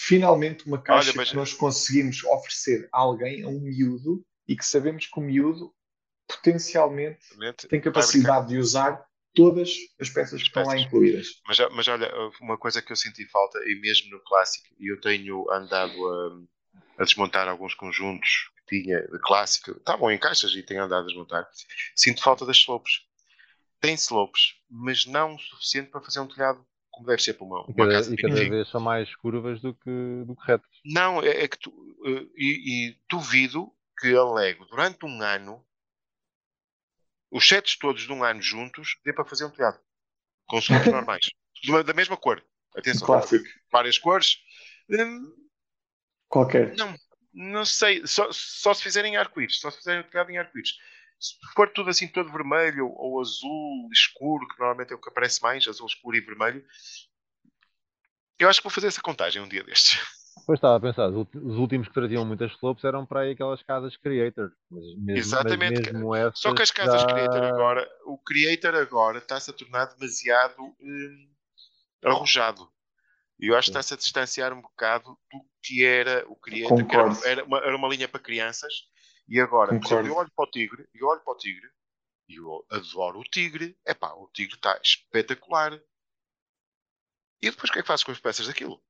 finalmente 0.00 0.66
uma 0.66 0.80
caixa 0.80 1.10
Olha, 1.10 1.16
mas... 1.18 1.28
que 1.28 1.36
nós 1.36 1.52
conseguimos 1.52 2.24
oferecer 2.24 2.88
a 2.90 3.00
alguém, 3.00 3.42
a 3.42 3.48
um 3.48 3.60
miúdo, 3.60 4.24
e 4.48 4.56
que 4.56 4.64
sabemos 4.64 5.06
que 5.06 5.18
o 5.18 5.22
miúdo 5.22 5.74
potencialmente 6.26 7.20
tem 7.68 7.80
capacidade 7.80 8.48
de 8.48 8.56
usar 8.56 9.04
todas 9.34 9.74
as 10.00 10.08
peças 10.08 10.40
que 10.40 10.48
estão 10.48 10.64
lá 10.64 10.78
incluídas. 10.78 11.40
Mas, 11.46 11.58
mas 11.72 11.86
olha, 11.86 12.10
uma 12.40 12.56
coisa 12.56 12.80
que 12.80 12.90
eu 12.90 12.96
senti 12.96 13.26
falta, 13.28 13.58
e 13.68 13.78
mesmo 13.78 14.10
no 14.10 14.20
clássico, 14.24 14.68
e 14.78 14.90
eu 14.90 14.98
tenho 15.00 15.48
andado 15.52 15.92
a, 16.08 17.02
a, 17.02 17.04
desmontar 17.04 17.46
alguns 17.46 17.74
conjuntos 17.74 18.50
que 18.66 18.82
tinha 18.82 19.02
de 19.02 19.18
clássico, 19.18 19.72
estavam 19.72 20.10
em 20.10 20.18
caixas 20.18 20.52
e 20.52 20.62
tenho 20.62 20.82
andado 20.82 21.02
a 21.02 21.06
desmontar, 21.06 21.46
sinto 21.94 22.22
falta 22.22 22.46
das 22.46 22.56
slopes. 22.56 23.02
Tem 23.80 23.94
slopes, 23.94 24.54
mas 24.68 25.04
não 25.04 25.34
o 25.34 25.38
suficiente 25.38 25.90
para 25.90 26.00
fazer 26.00 26.20
um 26.20 26.26
telhado 26.26 26.64
como 26.90 27.06
deve 27.06 27.22
ser 27.22 27.34
para 27.34 27.46
uma, 27.46 27.64
uma 27.64 27.74
cada, 27.74 27.92
casa 27.92 28.14
E 28.14 28.16
cada 28.16 28.34
vez 28.34 28.68
são 28.68 28.80
mais 28.80 29.14
curvas 29.16 29.60
do 29.60 29.74
que, 29.74 30.24
do 30.26 30.36
que 30.36 30.46
retas. 30.46 30.70
Não, 30.84 31.22
é, 31.22 31.44
é 31.44 31.48
que 31.48 31.58
tu, 31.58 31.70
uh, 31.70 32.30
e, 32.36 32.90
e, 32.90 32.98
duvido 33.08 33.72
que 33.98 34.14
a 34.14 34.24
Lego, 34.24 34.64
durante 34.66 35.04
um 35.04 35.22
ano, 35.22 35.64
os 37.30 37.46
sets 37.46 37.76
todos 37.76 38.02
de 38.02 38.12
um 38.12 38.24
ano 38.24 38.42
juntos, 38.42 38.98
dê 39.04 39.12
para 39.12 39.24
fazer 39.24 39.44
um 39.44 39.50
telhado. 39.50 39.78
com 40.46 40.58
slopes 40.58 40.90
normais. 40.92 41.30
Da 41.84 41.94
mesma 41.94 42.16
cor. 42.16 42.42
Atenção, 42.74 43.06
Clássico. 43.06 43.44
várias 43.70 43.98
cores. 43.98 44.38
Hum, 44.88 45.34
Qualquer. 46.28 46.74
não, 46.76 46.94
não 47.32 47.64
sei. 47.64 48.06
Só, 48.06 48.28
só 48.32 48.72
se 48.72 48.82
fizerem 48.82 49.16
arco-íris. 49.16 49.60
Só 49.60 49.70
se 49.70 49.78
fizerem 49.78 50.02
pegado 50.04 50.30
em 50.30 50.38
arco-íris. 50.38 50.78
Se 51.20 51.34
for 51.54 51.70
tudo 51.70 51.90
assim, 51.90 52.08
todo 52.08 52.32
vermelho 52.32 52.88
ou 52.96 53.20
azul 53.20 53.88
escuro, 53.92 54.48
que 54.48 54.58
normalmente 54.58 54.92
é 54.92 54.96
o 54.96 55.00
que 55.00 55.10
aparece 55.10 55.42
mais, 55.42 55.68
azul 55.68 55.86
escuro 55.86 56.16
e 56.16 56.20
vermelho, 56.20 56.64
eu 58.38 58.48
acho 58.48 58.60
que 58.60 58.64
vou 58.64 58.72
fazer 58.72 58.86
essa 58.86 59.02
contagem 59.02 59.42
um 59.42 59.48
dia 59.48 59.62
destes. 59.62 60.00
Depois 60.38 60.56
estava 60.56 60.76
a 60.76 60.80
pensar, 60.80 61.10
os 61.10 61.56
últimos 61.58 61.88
que 61.88 61.94
traziam 61.94 62.24
muitas 62.24 62.50
slopes 62.52 62.82
eram 62.84 63.04
para 63.04 63.20
aí 63.20 63.32
aquelas 63.32 63.62
casas 63.62 63.96
creator. 63.98 64.50
Mas 64.70 64.82
mesmo, 64.96 65.18
Exatamente, 65.18 65.92
Mas 65.92 65.92
mesmo 65.92 66.32
Só 66.34 66.54
que 66.54 66.62
as 66.62 66.70
casas 66.70 67.02
já- 67.02 67.06
Creator 67.06 67.44
agora, 67.44 67.88
o 68.06 68.16
Creator 68.16 68.74
agora 68.74 69.18
está-se 69.18 69.50
a 69.50 69.52
tornar 69.52 69.84
demasiado 69.86 70.62
hum, 70.80 71.30
arrojado. 72.02 72.72
E 73.38 73.48
eu 73.48 73.56
acho 73.56 73.66
que 73.70 73.78
está-se 73.78 73.94
a 73.94 73.96
distanciar 73.96 74.52
um 74.52 74.60
bocado 74.62 75.18
do 75.30 75.44
que 75.62 75.84
era 75.84 76.24
o 76.28 76.36
Creator, 76.36 76.86
que 76.86 76.96
era, 76.96 77.04
Concordo. 77.04 77.26
era 77.26 77.44
uma, 77.44 77.58
era 77.58 77.76
uma 77.76 77.88
linha 77.88 78.08
para 78.08 78.20
crianças. 78.20 78.72
E 79.30 79.40
agora, 79.40 79.70
exemplo, 79.70 79.88
Concordo. 79.88 80.08
eu 80.08 80.16
olho 80.16 80.30
para 80.34 80.44
o 80.44 80.50
Tigre, 80.50 80.88
eu 80.92 81.06
olho 81.06 81.20
para 81.20 81.32
o 81.32 81.36
Tigre, 81.36 81.70
e 82.28 82.34
eu 82.34 82.66
adoro 82.68 83.20
o 83.20 83.24
Tigre. 83.24 83.78
Epá, 83.86 84.12
o 84.14 84.28
Tigre 84.32 84.56
está 84.56 84.78
espetacular. 84.82 85.72
E 87.40 87.48
depois 87.50 87.70
o 87.70 87.72
que 87.72 87.78
é 87.78 87.82
que 87.82 87.88
fazes 87.88 88.04
com 88.04 88.10
as 88.12 88.18
peças 88.20 88.48
daquilo? 88.48 88.82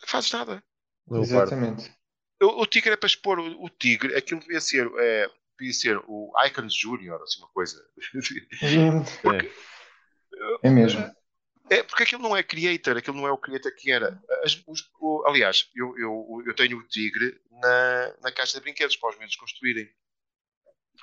Não 0.00 0.06
fazes 0.06 0.30
nada. 0.30 0.62
Exatamente. 1.10 1.90
O, 2.42 2.62
o 2.62 2.66
Tigre 2.66 2.90
é 2.92 2.96
para 2.96 3.06
expor 3.06 3.38
o, 3.38 3.64
o 3.64 3.70
Tigre, 3.70 4.14
aquilo 4.14 4.40
devia 4.40 4.60
ser, 4.60 4.86
é, 4.98 5.30
devia 5.58 5.72
ser 5.74 5.96
o 6.06 6.30
Icons 6.46 6.74
Junior, 6.74 7.20
assim, 7.22 7.40
uma 7.40 7.48
coisa. 7.48 7.82
Porque, 9.22 9.50
É 10.62 10.70
mesmo. 10.70 11.00
é, 11.70 11.82
porque 11.82 12.02
aquilo 12.02 12.22
não 12.22 12.36
é 12.36 12.42
creator, 12.42 12.96
aquilo 12.98 13.16
não 13.16 13.26
é 13.26 13.32
o 13.32 13.38
creator 13.38 13.74
que 13.74 13.90
era. 13.90 14.22
As- 14.44 14.62
os- 14.66 14.90
o- 15.00 15.24
aliás, 15.26 15.70
eu, 15.74 15.96
eu, 15.98 16.42
eu 16.46 16.54
tenho 16.54 16.78
o 16.78 16.86
Tigre 16.86 17.40
na, 17.60 18.16
na 18.22 18.32
caixa 18.32 18.54
de 18.54 18.60
brinquedos 18.60 18.96
para 18.96 19.10
os 19.10 19.18
meus 19.18 19.36
construírem. 19.36 19.88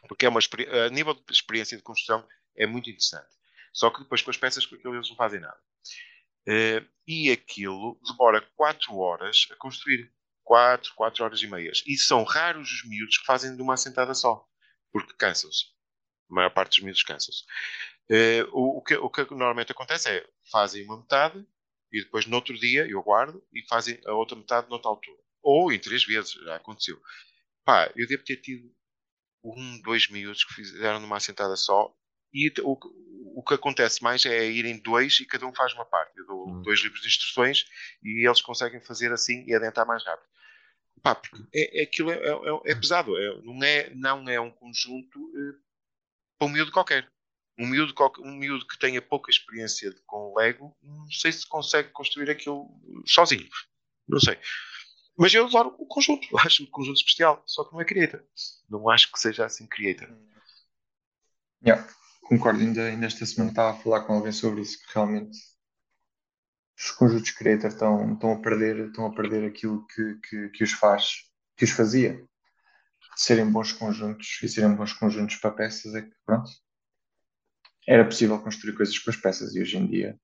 Porque 0.08 0.26
é 0.26 0.30
uma 0.30 0.40
a 0.86 0.90
nível 0.90 1.14
de 1.14 1.24
experiência 1.32 1.78
de 1.78 1.84
construção 1.84 2.28
é 2.56 2.66
muito 2.66 2.90
interessante. 2.90 3.30
Só 3.72 3.90
que 3.90 4.02
depois 4.02 4.22
com 4.22 4.32
as 4.32 4.38
peças 4.38 4.66
aquilo 4.66 4.96
eles 4.96 5.10
não 5.10 5.16
fazem 5.16 5.40
nada. 5.40 5.60
Eh, 6.48 6.84
e 7.08 7.32
aquilo 7.32 8.00
demora 8.06 8.42
4 8.56 8.96
horas 8.98 9.48
a 9.52 9.56
construir. 9.56 10.12
4, 10.44 10.94
4 10.96 11.24
horas 11.24 11.42
e 11.42 11.48
meias. 11.48 11.84
E 11.88 11.98
são 11.98 12.24
raros 12.24 12.70
os 12.70 12.86
miúdos 12.88 13.18
que 13.18 13.26
fazem 13.26 13.56
de 13.56 13.62
uma 13.62 13.76
assentada 13.76 14.14
só. 14.14 14.46
Porque 14.92 15.14
cansam-se. 15.14 15.66
A 16.30 16.34
maior 16.34 16.50
parte 16.50 16.72
dos 16.72 16.80
miúdos 16.80 17.04
cansam-se. 17.04 17.44
Eh, 18.10 18.44
o, 18.52 18.80
o 18.80 18.82
que, 18.84 18.96
o 18.96 19.10
que 19.10 19.22
normalmente 19.32 19.72
acontece 19.72 20.10
é 20.10 20.28
fazem 20.52 20.84
uma 20.86 20.98
metade 20.98 21.46
e 21.92 22.04
depois 22.04 22.26
no 22.26 22.36
outro 22.36 22.54
dia 22.58 22.86
eu 22.88 23.02
guardo 23.02 23.42
e 23.54 23.66
fazem 23.68 24.00
a 24.06 24.14
outra 24.14 24.36
metade 24.36 24.70
noutra 24.70 24.90
altura. 24.90 25.23
Ou 25.44 25.72
em 25.72 25.80
três 25.80 26.06
vezes, 26.06 26.32
já 26.32 26.56
aconteceu. 26.56 27.00
Pá, 27.66 27.92
eu 27.96 28.08
devo 28.08 28.24
ter 28.24 28.38
tido 28.38 28.74
um, 29.44 29.82
dois 29.82 30.08
miúdos 30.10 30.44
que 30.46 30.54
fizeram 30.54 31.00
numa 31.00 31.18
assentada 31.18 31.56
só 31.56 31.94
e 32.34 32.48
o, 32.64 32.76
que- 32.78 32.90
o 33.36 33.44
que 33.46 33.54
acontece 33.54 34.02
mais 34.02 34.26
é 34.26 34.50
irem 34.50 34.82
dois 34.82 35.20
e 35.20 35.26
cada 35.26 35.46
um 35.46 35.54
faz 35.54 35.74
uma 35.74 35.86
parte. 35.86 36.18
Eu 36.18 36.26
dou 36.26 36.48
Hum. 36.50 36.62
dois 36.62 36.80
livros 36.80 37.02
de 37.02 37.08
instruções 37.08 37.66
e 38.04 38.26
eles 38.28 38.42
conseguem 38.42 38.82
fazer 38.82 39.12
assim 39.12 39.44
e 39.48 39.54
adentrar 39.54 39.86
mais 39.86 40.04
rápido. 40.06 40.28
Pá, 41.02 41.22
é, 41.54 41.82
é, 41.82 41.84
aquilo 41.84 42.12
é, 42.12 42.16
é- 42.18 42.72
é 42.72 42.76
pesado. 42.76 43.16
É, 43.18 43.42
não, 43.42 43.64
é, 43.64 43.90
não 43.94 44.30
é 44.30 44.40
um 44.40 44.52
conjunto 44.52 45.20
eh, 45.38 45.60
para 46.40 46.48
um 46.48 46.52
miúdo 46.52 46.72
qualquer. 46.72 47.12
Um 47.60 47.68
miúdo, 47.68 47.94
um 48.20 48.32
miúdo 48.36 48.66
que 48.66 48.80
tenha 48.80 49.02
pouca 49.02 49.30
experiência 49.30 49.94
com 50.08 50.34
Lego, 50.36 50.76
não 50.82 51.08
sei 51.12 51.32
se 51.32 51.46
consegue 51.48 51.90
construir 51.90 52.30
aquilo 52.32 52.68
sozinho. 53.06 53.48
Não 54.08 54.20
sei. 54.20 54.40
Mas 55.18 55.34
eu 55.34 55.46
adoro 55.46 55.76
o 55.78 55.86
conjunto. 55.86 56.28
Acho 56.40 56.64
o 56.64 56.68
conjunto 56.68 56.98
especial. 56.98 57.44
Só 57.46 57.64
que 57.64 57.74
não 57.74 57.82
é 57.82 57.86
creator. 57.86 58.24
Não 58.70 58.90
acho 58.90 59.12
que 59.12 59.20
seja 59.20 59.46
assim 59.46 59.68
creator. 59.68 60.10
Yeah, 61.66 61.88
concordo. 62.24 62.60
Ainda, 62.60 62.86
ainda 62.86 63.06
esta 63.06 63.26
semana 63.26 63.52
estava 63.52 63.72
a 63.72 63.82
falar 63.82 64.02
com 64.02 64.14
alguém 64.14 64.32
sobre 64.32 64.62
isso, 64.62 64.80
que 64.80 64.94
realmente 64.94 65.38
os 66.78 66.92
conjuntos 66.92 67.32
creator 67.32 67.70
estão, 67.70 68.14
estão 68.14 68.34
a 68.34 68.42
perder, 68.42 68.88
estão 68.88 69.06
a 69.06 69.14
perder 69.14 69.48
aquilo 69.48 69.86
que, 69.88 70.16
que, 70.28 70.50
que 70.50 70.64
os 70.64 70.74
faz, 70.74 71.30
que 71.56 71.64
os 71.64 71.72
fazia. 71.72 72.16
De 73.16 73.22
serem 73.22 73.50
bons 73.50 73.72
conjuntos 73.72 74.40
e 74.42 74.50
serem 74.50 74.76
bons 74.76 74.94
conjuntos 74.94 75.36
para 75.36 75.52
peças 75.52 75.94
é 75.94 76.02
que 76.02 76.12
pronto. 76.26 76.50
Era 77.88 78.04
possível 78.04 78.42
construir 78.42 78.76
coisas 78.76 78.98
com 78.98 79.12
as 79.12 79.18
peças 79.18 79.56
e 79.56 79.62
hoje 79.62 79.78
em 79.78 79.86
dia 79.86 80.20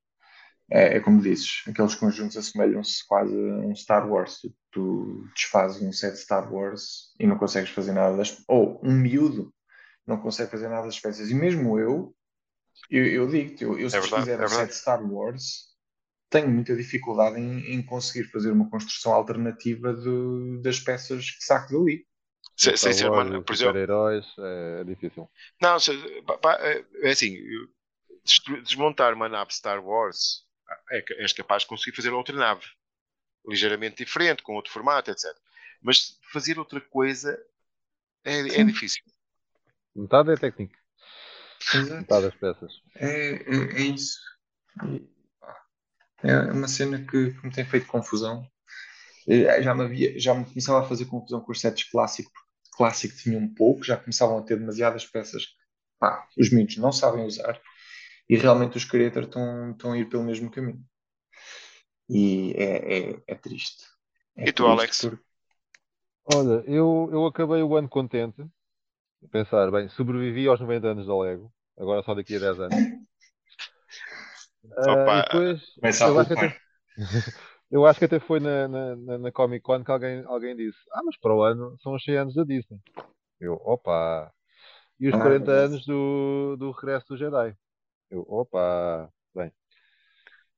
é, 0.72 0.98
é 0.98 1.00
como 1.00 1.22
dizes, 1.22 1.64
aqueles 1.68 1.96
conjuntos 1.96 2.38
assemelham-se 2.38 3.06
quase 3.08 3.34
a 3.34 3.38
um 3.68 3.76
Star 3.76 4.10
Wars. 4.10 4.40
Tu, 4.42 4.54
tu 4.72 5.26
desfazes 5.36 5.82
um 5.82 5.92
set 5.92 6.16
Star 6.18 6.52
Wars 6.54 7.14
e 7.20 7.26
não 7.28 7.38
consegues 7.38 7.72
fazer 7.72 7.94
nada 7.94 8.16
das, 8.18 8.44
ou 8.48 8.80
um 8.84 8.94
miúdo 8.94 9.54
não 10.08 10.18
consegue 10.20 10.52
fazer 10.52 10.68
nada 10.70 10.86
das 10.86 11.00
peças. 11.00 11.30
E 11.30 11.36
mesmo 11.36 11.80
eu, 11.80 12.16
eu, 12.90 13.06
eu 13.06 13.28
digo-te, 13.28 13.64
eu, 13.64 13.78
eu 13.80 13.90
se 13.90 13.98
É 13.98 14.00
verdade, 14.00 14.22
fizer 14.22 14.40
é 14.42 14.46
um 14.46 14.48
set 14.48 14.72
Star 14.74 15.04
Wars, 15.04 15.70
tenho 16.30 16.50
muita 16.50 16.76
dificuldade 16.76 17.40
em, 17.40 17.74
em 17.74 17.82
conseguir 17.86 18.26
fazer 18.30 18.52
uma 18.52 18.70
construção 18.70 19.14
alternativa 19.14 19.94
do- 19.94 20.62
das 20.62 20.80
peças 20.80 21.32
que 21.32 21.44
saco 21.44 21.74
dali. 21.74 22.06
Se- 22.58 22.76
sem 22.78 22.94
ser 22.94 23.10
uma, 23.10 23.24
por 23.24 23.54
exemplo, 23.54 23.56
super-heróis, 23.56 24.26
é 24.40 24.84
difícil. 24.84 25.30
Não, 25.62 25.80
se- 25.80 26.22
pá, 26.24 26.38
pá, 26.38 26.54
é 26.62 26.86
é 27.04 27.12
assim, 27.12 27.36
desmontar 28.64 29.14
uma 29.14 29.30
nave 29.30 29.54
Star 29.54 29.84
Wars 29.84 30.44
é, 30.92 31.04
és 31.22 31.34
capaz 31.34 31.64
de 31.64 31.70
conseguir 31.70 31.96
fazer 31.96 32.12
outra 32.12 32.36
nave 32.36 32.66
ligeiramente 33.48 34.04
diferente, 34.04 34.44
com 34.44 34.54
outro 34.54 34.72
formato, 34.72 35.12
etc. 35.12 35.26
Mas 35.82 36.18
fazer 36.32 36.60
outra 36.60 36.82
coisa 36.82 37.40
é, 38.24 38.40
é 38.40 38.64
difícil. 38.64 39.02
Metade 39.96 40.32
é 40.32 40.36
técnico, 40.36 40.76
metade 41.76 42.26
das 42.26 42.36
peças. 42.36 42.82
É, 42.96 43.32
é, 43.34 43.56
é 43.78 43.82
isso. 43.82 44.20
É 46.22 46.52
uma 46.52 46.68
cena 46.68 47.00
que, 47.00 47.32
que 47.32 47.46
me 47.46 47.52
tem 47.52 47.66
feito 47.66 47.88
confusão. 47.88 48.46
Eh, 49.28 49.62
Já 49.62 49.74
me, 49.74 49.84
havia, 49.84 50.20
já 50.20 50.34
me 50.34 50.46
começava 50.46 50.82
a 50.82 50.88
fazer 50.88 51.06
confusão 51.06 51.42
com 51.42 51.52
os 51.52 51.60
sets 51.60 51.90
clássicos, 51.90 52.32
porque 52.32 52.78
clássico 52.78 53.16
tinha 53.18 53.38
um 53.38 53.54
pouco, 53.54 53.84
já 53.84 53.98
começavam 53.98 54.38
a 54.38 54.44
ter 54.44 54.58
demasiadas 54.58 55.06
peças 55.06 55.46
que 55.46 55.54
pá, 56.00 56.28
os 56.38 56.52
miúdos 56.52 56.78
não 56.78 56.92
sabem 56.92 57.26
usar 57.26 57.60
e 58.30 58.38
realmente 58.38 58.78
os 58.78 58.86
creators 58.86 59.28
estão, 59.28 59.72
estão 59.72 59.92
a 59.94 59.98
ir 59.98 60.08
pelo 60.10 60.24
mesmo 60.24 60.52
caminho. 60.52 60.84
E 62.10 62.54
é, 62.68 62.72
é, 62.98 63.24
é 63.28 63.36
triste. 63.36 63.84
É 64.36 64.48
E 64.48 64.52
tu, 64.52 64.64
triste 64.64 64.68
Alex? 64.68 64.94
porque- 65.00 65.24
Olha, 66.26 66.64
eu, 66.66 67.10
eu 67.12 67.26
acabei 67.26 67.62
o 67.62 67.76
ano 67.76 67.90
contente. 67.90 68.42
a 68.42 69.28
Pensar, 69.30 69.72
bem, 69.72 69.90
sobrevivi 69.90 70.48
aos 70.48 70.60
90 70.62 70.88
anos 70.90 71.08
da 71.08 71.18
Lego, 71.18 71.54
agora 71.78 72.04
só 72.04 72.16
daqui 72.16 72.36
a 72.36 72.40
10 72.40 72.60
anos. 72.60 72.82
Ah, 74.78 75.12
Opa, 75.12 75.16
e 75.16 75.22
depois, 75.22 75.60
Começa 75.80 76.06
a 76.08 76.10
eu 76.10 76.20
acho, 76.20 76.34
até, 76.34 76.62
eu 77.72 77.86
acho 77.86 78.00
que 78.00 78.06
até 78.06 78.20
foi 78.20 78.40
na, 78.40 78.68
na, 78.68 78.96
na- 79.20 79.32
Comic 79.32 79.62
Con 79.64 79.84
que 79.84 79.92
alguém, 79.92 80.24
alguém 80.26 80.56
disse: 80.56 80.78
Ah, 80.94 81.02
mas 81.04 81.18
para 81.18 81.34
o 81.36 81.44
ano 81.44 81.78
são 81.82 81.94
os 81.96 82.04
100 82.04 82.18
anos 82.18 82.34
da 82.36 82.44
Disney. 82.44 82.80
Eu, 83.40 83.56
opa! 83.66 84.32
E 85.00 85.10
os 85.10 85.18
Ah, 85.18 85.18
40 85.18 85.52
verdade. 85.52 85.66
anos 85.66 85.86
do, 85.86 86.58
do 86.58 86.72
regresso 86.72 87.08
do 87.10 87.18
Jedi. 87.18 87.56
Eu, 88.10 88.26
opa! 88.30 89.12
Bem, 89.34 89.52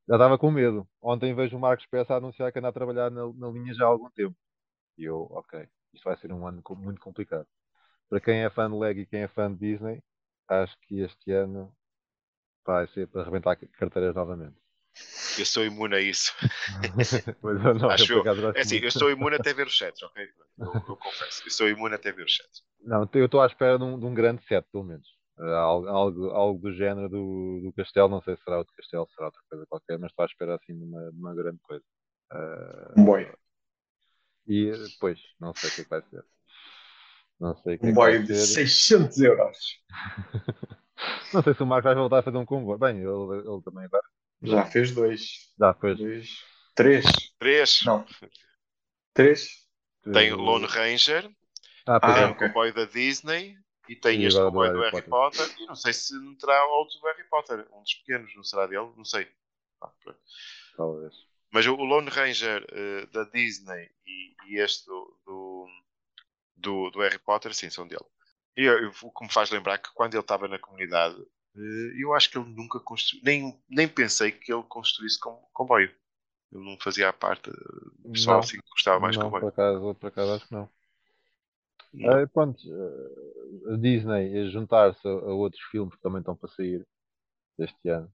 já 0.08 0.16
estava 0.16 0.38
com 0.38 0.52
medo. 0.52 0.88
Ontem 1.02 1.34
vejo 1.34 1.58
o 1.58 1.60
Marcos 1.60 1.86
Peça 1.86 2.14
a 2.14 2.18
anunciar 2.18 2.52
que 2.52 2.60
anda 2.60 2.70
a 2.70 2.74
trabalhar 2.74 3.10
na, 3.12 3.22
na 3.34 3.48
linha 3.50 3.74
já 3.74 3.86
há 3.86 3.88
algum 3.88 4.10
tempo. 4.12 4.36
E 4.98 5.06
eu, 5.06 5.24
ok, 5.32 5.68
isto 5.94 6.06
vai 6.06 6.18
ser 6.18 6.34
um 6.34 6.48
ano 6.48 6.62
co- 6.64 6.76
muito 6.76 7.02
complicado. 7.02 7.48
Para 8.10 8.22
quem 8.22 8.44
é 8.44 8.50
fã 8.50 8.70
de 8.72 8.78
Lego 8.78 9.02
e 9.02 9.06
quem 9.06 9.22
é 9.22 9.28
fã 9.28 9.52
de 9.54 9.60
Disney, 9.60 10.04
acho 10.50 10.78
que 10.82 11.00
este 11.02 11.32
ano 11.34 11.76
vai 12.66 12.88
ser 12.90 13.08
para 13.10 13.22
arrebentar 13.24 13.56
ca- 13.58 13.68
carteiras 13.80 14.16
novamente. 14.16 14.58
eu 15.38 15.46
sou 15.46 15.66
imune 15.66 15.96
a 15.96 16.02
isso. 16.02 16.34
Mas 17.42 17.66
eu 17.66 17.74
não, 17.76 17.92
Acho 17.92 18.12
eu, 18.12 18.12
por 18.12 18.20
eu. 18.20 18.28
acaso, 18.28 18.42
gosto 18.42 18.60
É 18.60 18.62
assim, 18.62 18.78
muito. 18.78 18.88
eu 18.88 18.92
sou 18.92 19.12
imune 19.12 19.36
até 19.36 19.54
ver 19.54 19.68
os 19.68 19.78
sets, 19.78 20.02
ok? 20.04 20.24
Eu, 20.64 20.84
eu 20.88 20.98
confesso. 20.98 21.44
Eu 21.46 21.52
sou 21.52 21.70
imune 21.70 21.96
até 21.96 22.12
ver 22.12 22.26
os 22.26 22.36
sets. 22.36 22.64
Não, 22.82 23.10
eu 23.14 23.26
estou 23.26 23.42
à 23.42 23.48
espera 23.48 23.78
de 23.78 23.84
um, 23.84 23.98
de 24.00 24.06
um 24.06 24.14
grande 24.14 24.44
set, 24.44 24.66
pelo 24.72 24.84
menos. 24.84 25.08
Algo, 25.42 25.88
algo, 25.88 26.26
algo 26.30 26.60
do 26.62 26.74
género 26.74 27.10
do, 27.10 27.62
do 27.64 27.74
Castelo, 27.74 28.10
não 28.10 28.22
sei 28.22 28.36
se 28.38 28.44
será 28.44 28.58
outro 28.60 28.74
Castelo, 28.76 29.08
será 29.10 29.26
outra 29.28 29.42
coisa 29.50 29.66
qualquer, 29.68 29.98
mas 30.00 30.12
estou 30.12 30.24
à 30.24 30.26
espera 30.28 30.56
assim 30.56 30.78
de 30.78 30.84
uma, 30.84 31.12
de 31.12 31.18
uma 31.18 31.34
grande 31.36 31.60
coisa. 31.64 31.84
Uh, 32.32 33.02
Um 33.02 33.06
boy. 33.06 33.32
e 34.48 34.72
depois, 34.72 35.20
não 35.40 35.54
sei 35.56 35.70
o 35.70 35.74
que 35.74 35.82
é 35.82 35.84
que 35.84 35.90
vai 35.90 36.02
ser. 36.10 36.24
Não 37.40 37.56
sei 37.58 37.76
o 37.76 37.80
que 37.80 37.86
é 37.86 37.90
Um 37.90 37.94
que 37.94 38.00
vai 38.00 38.18
boy 38.18 38.24
de 38.24 38.36
ser. 38.36 38.68
600 38.68 39.18
euros. 39.20 39.58
Não 41.34 41.42
sei 41.42 41.54
se 41.56 41.64
o 41.64 41.66
Marco 41.66 41.86
vai 41.88 41.96
voltar 41.96 42.20
a 42.20 42.24
fazer 42.24 42.38
um 42.38 42.46
comboio. 42.46 42.78
Bem, 42.78 42.98
ele, 42.98 43.40
ele 43.50 43.62
também 43.64 43.86
agora. 43.86 44.04
Já 44.44 44.66
fez 44.66 44.92
dois. 44.94 45.22
Já, 45.60 45.72
depois. 45.74 45.98
dois 45.98 46.30
três. 46.76 47.06
Três. 47.40 47.80
Não. 47.86 48.06
Três? 49.14 49.50
Tem 50.14 50.32
o 50.32 50.38
Lone 50.38 50.66
Ranger, 50.66 51.30
Ah, 51.88 52.00
Ah, 52.02 52.14
tem 52.14 52.24
é. 52.24 52.28
o 52.28 52.32
ok. 52.32 52.48
comboio 52.48 52.74
da 52.74 52.86
Disney 52.86 53.56
e 53.92 53.96
tem 53.98 54.22
E 54.22 54.26
este 54.26 54.40
comboio 54.40 54.72
do 54.72 54.80
Harry 54.80 54.96
Harry 54.96 55.10
Potter. 55.10 55.56
E 55.60 55.66
não 55.66 55.76
sei 55.76 55.92
se 55.92 56.14
não 56.14 56.34
terá 56.36 56.66
outro 56.68 56.98
do 57.00 57.08
Harry 57.08 57.24
Potter, 57.26 57.68
um 57.74 57.82
dos 57.82 57.94
pequenos, 57.96 58.34
não 58.36 58.44
será 58.44 58.66
dele? 58.66 58.90
Não 58.96 59.04
sei. 59.04 59.28
Ah. 59.82 59.92
Talvez. 60.78 61.14
Mas 61.52 61.68
o 61.68 61.76
Lone 61.76 62.10
Ranger 62.10 62.66
eh, 62.72 63.06
da 63.08 63.26
Disney 63.26 63.92
e, 64.06 64.36
e 64.48 64.60
este 64.60 64.86
do, 64.86 65.20
do, 65.26 65.68
do, 66.56 66.90
do 66.92 67.00
Harry 67.02 67.20
Potter, 67.20 67.54
sim, 67.54 67.70
são 67.70 67.86
dele. 67.86 68.06
E 68.56 68.70
o 68.70 69.12
que 69.12 69.24
me 69.24 69.32
faz 69.32 69.50
lembrar 69.52 69.78
que 69.78 69.94
quando 69.94 70.14
ele 70.14 70.22
estava 70.22 70.48
na 70.48 70.58
comunidade, 70.60 71.22
eh, 71.58 72.02
eu 72.02 72.14
acho 72.14 72.30
que 72.32 72.38
ele 72.38 72.50
nunca 72.50 72.80
construiu, 72.80 73.24
nem, 73.26 73.62
nem 73.70 73.88
pensei 73.90 74.32
que 74.32 74.54
ele 74.54 74.64
construísse 74.64 75.20
com, 75.20 75.36
comboio. 75.52 75.94
Ele 76.54 76.64
não 76.64 76.78
fazia 76.80 77.12
parte 77.12 77.50
eh, 77.50 77.54
do 78.00 78.10
pessoal 78.12 78.38
Não. 78.38 78.40
assim 78.40 78.58
que 78.58 78.70
gostava 78.72 79.00
mais 79.02 79.18
não, 79.18 79.30
por 79.30 79.42
comboio. 79.42 79.48
acaso, 79.50 79.96
por 79.96 80.08
acaso 80.08 80.32
acho 80.34 80.48
que 80.48 80.54
não. 80.54 80.70
Ah, 82.06 82.26
pronto, 82.34 82.60
ah, 82.72 83.74
a 83.74 83.78
Disney 83.78 84.38
a 84.40 84.50
juntar-se 84.50 85.06
a, 85.08 85.12
a 85.12 85.34
outros 85.34 85.62
filmes 85.72 85.96
que 85.96 86.02
também 86.02 86.20
estão 86.20 86.36
para 86.36 86.50
sair 86.50 86.86
este 87.60 87.90
ano, 87.90 88.12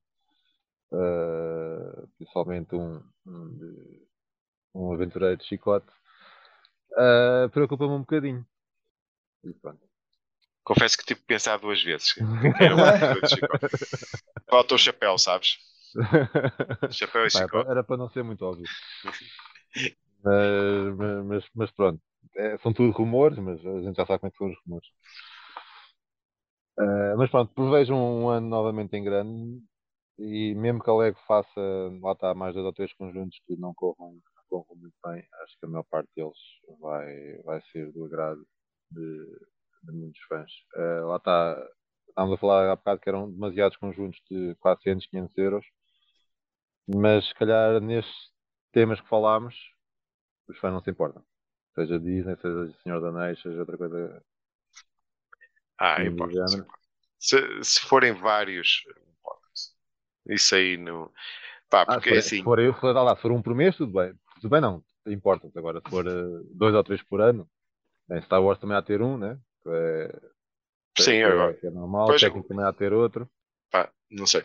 ah, 0.93 2.07
principalmente 2.17 2.75
um, 2.75 3.01
um, 3.25 3.49
de- 3.57 4.07
um 4.75 4.93
aventureiro 4.93 5.37
de 5.37 5.45
chicote, 5.45 5.87
ah, 6.97 7.49
preocupa-me 7.51 7.93
um 7.93 7.99
bocadinho. 8.01 8.45
E 9.43 9.53
pronto. 9.53 9.85
Confesso 10.63 10.97
que 10.97 11.05
tive 11.05 11.21
que 11.21 11.27
pensar 11.27 11.57
duas 11.59 11.81
vezes. 11.83 12.15
Chicote. 13.27 13.67
Falta 14.49 14.75
o 14.75 14.77
chapéu, 14.77 15.17
sabes? 15.17 15.57
Chapéu 16.89 17.25
e 17.25 17.29
era, 17.33 17.49
chicote. 17.49 17.71
era 17.71 17.83
para 17.83 17.97
não 17.97 18.09
ser 18.09 18.23
muito 18.23 18.43
óbvio. 18.45 18.69
Mas, 20.23 21.25
mas, 21.25 21.43
mas 21.55 21.71
pronto, 21.71 22.01
É, 22.35 22.57
são 22.59 22.73
tudo 22.73 22.91
rumores, 22.91 23.37
mas 23.39 23.59
a 23.65 23.81
gente 23.81 23.95
já 23.95 24.05
sabe 24.05 24.19
como 24.19 24.27
é 24.29 24.31
que 24.31 24.37
são 24.37 24.47
os 24.49 24.57
rumores. 24.65 24.87
Ah, 26.79 27.15
mas 27.17 27.29
pronto, 27.31 27.53
prevejo 27.53 27.93
um 27.95 28.29
ano 28.29 28.47
novamente 28.47 28.95
em 28.95 29.03
grande 29.03 29.61
e 30.19 30.55
mesmo 30.55 30.83
que 30.83 30.89
a 30.89 30.93
Lego 30.95 31.19
faça, 31.27 31.59
lá 32.01 32.13
está, 32.13 32.33
mais 32.35 32.53
dois 32.53 32.65
ou 32.65 32.73
três 32.73 32.93
conjuntos 32.93 33.39
que 33.47 33.55
não 33.57 33.73
corram, 33.73 34.19
corram 34.49 34.75
muito 34.77 34.95
bem, 35.05 35.23
acho 35.43 35.59
que 35.59 35.65
a 35.65 35.69
maior 35.69 35.83
parte 35.85 36.09
deles 36.15 36.37
vai, 36.79 37.37
vai 37.43 37.61
ser 37.71 37.91
do 37.93 38.05
agrado 38.05 38.45
de, 38.91 39.25
de 39.83 39.91
muitos 39.93 40.21
fãs. 40.29 40.51
Ah, 40.75 41.01
lá 41.07 41.17
está, 41.17 41.67
estávamos 42.09 42.37
a 42.37 42.41
falar 42.41 42.71
há 42.71 42.75
bocado 42.75 43.01
que 43.01 43.09
eram 43.09 43.31
demasiados 43.31 43.77
conjuntos 43.77 44.19
de 44.29 44.55
400, 44.59 45.07
500 45.07 45.37
euros, 45.37 45.65
mas 46.87 47.27
se 47.27 47.33
calhar 47.35 47.79
nestes 47.81 48.31
temas 48.71 48.99
que 49.01 49.07
falámos, 49.09 49.55
os 50.49 50.57
fãs 50.59 50.73
não 50.73 50.81
se 50.83 50.91
importam. 50.91 51.23
Seja 51.77 51.99
Disney, 51.99 52.35
seja 52.41 52.73
Senhor 52.81 52.99
da 52.99 53.09
Anéis, 53.09 53.39
seja 53.41 53.59
outra 53.59 53.77
coisa 53.77 54.21
Ah, 55.79 56.03
importa. 56.03 56.33
género. 56.33 56.65
Se, 57.19 57.63
se 57.63 57.79
forem 57.81 58.13
vários. 58.13 58.83
Isso 60.27 60.55
aí 60.55 60.77
não. 60.77 61.11
Pá, 61.69 61.85
Ah, 61.87 61.95
se 62.01 62.01
porque 62.01 62.09
é 62.15 62.21
se 62.21 62.35
assim. 62.35 62.43
for, 62.43 62.59
eu, 62.59 62.73
se 62.73 62.79
for, 62.79 62.93
lá, 62.95 63.15
se 63.15 63.21
for 63.21 63.31
um 63.31 63.41
por 63.41 63.55
mês, 63.55 63.75
tudo 63.77 63.93
bem. 63.93 64.13
Tudo 64.41 64.49
bem, 64.49 64.61
não. 64.61 64.83
Importa. 65.07 65.49
Agora, 65.55 65.79
se 65.81 65.89
for 65.89 66.05
eh, 66.07 66.43
dois 66.53 66.73
ou 66.75 66.83
três 66.83 67.01
por 67.03 67.21
ano, 67.21 67.47
em 68.11 68.21
Star 68.23 68.43
Wars 68.43 68.59
também 68.59 68.75
há 68.77 68.81
de 68.81 68.87
ter 68.87 69.01
um, 69.01 69.17
né? 69.17 69.37
Que 70.95 71.03
é, 71.03 71.03
Sim, 71.03 71.21
que 71.21 71.29
agora. 71.31 71.57
é, 71.63 71.67
é 71.67 71.71
normal. 71.71 72.07
Pois, 72.07 72.21
técnico 72.21 72.47
também 72.47 72.65
há 72.65 72.71
de 72.71 72.77
ter 72.77 72.93
outro. 72.93 73.29
Pá, 73.71 73.91
não 74.11 74.25
sei. 74.27 74.43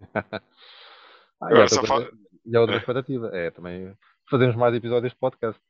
Ah, 1.40 1.48
e 1.48 1.52
Agora 1.52 1.68
só 1.68 1.76
outra, 1.76 1.88
coisa- 1.88 2.10
falta. 2.10 2.16
e 2.44 2.56
há 2.56 2.60
outra 2.60 2.76
É. 2.76 2.80
expectativa. 2.80 3.28
É 3.34 3.50
também 3.50 3.96
fazermos 4.30 4.56
mais 4.56 4.74
episódios 4.74 5.12
de 5.12 5.18
podcast. 5.18 5.60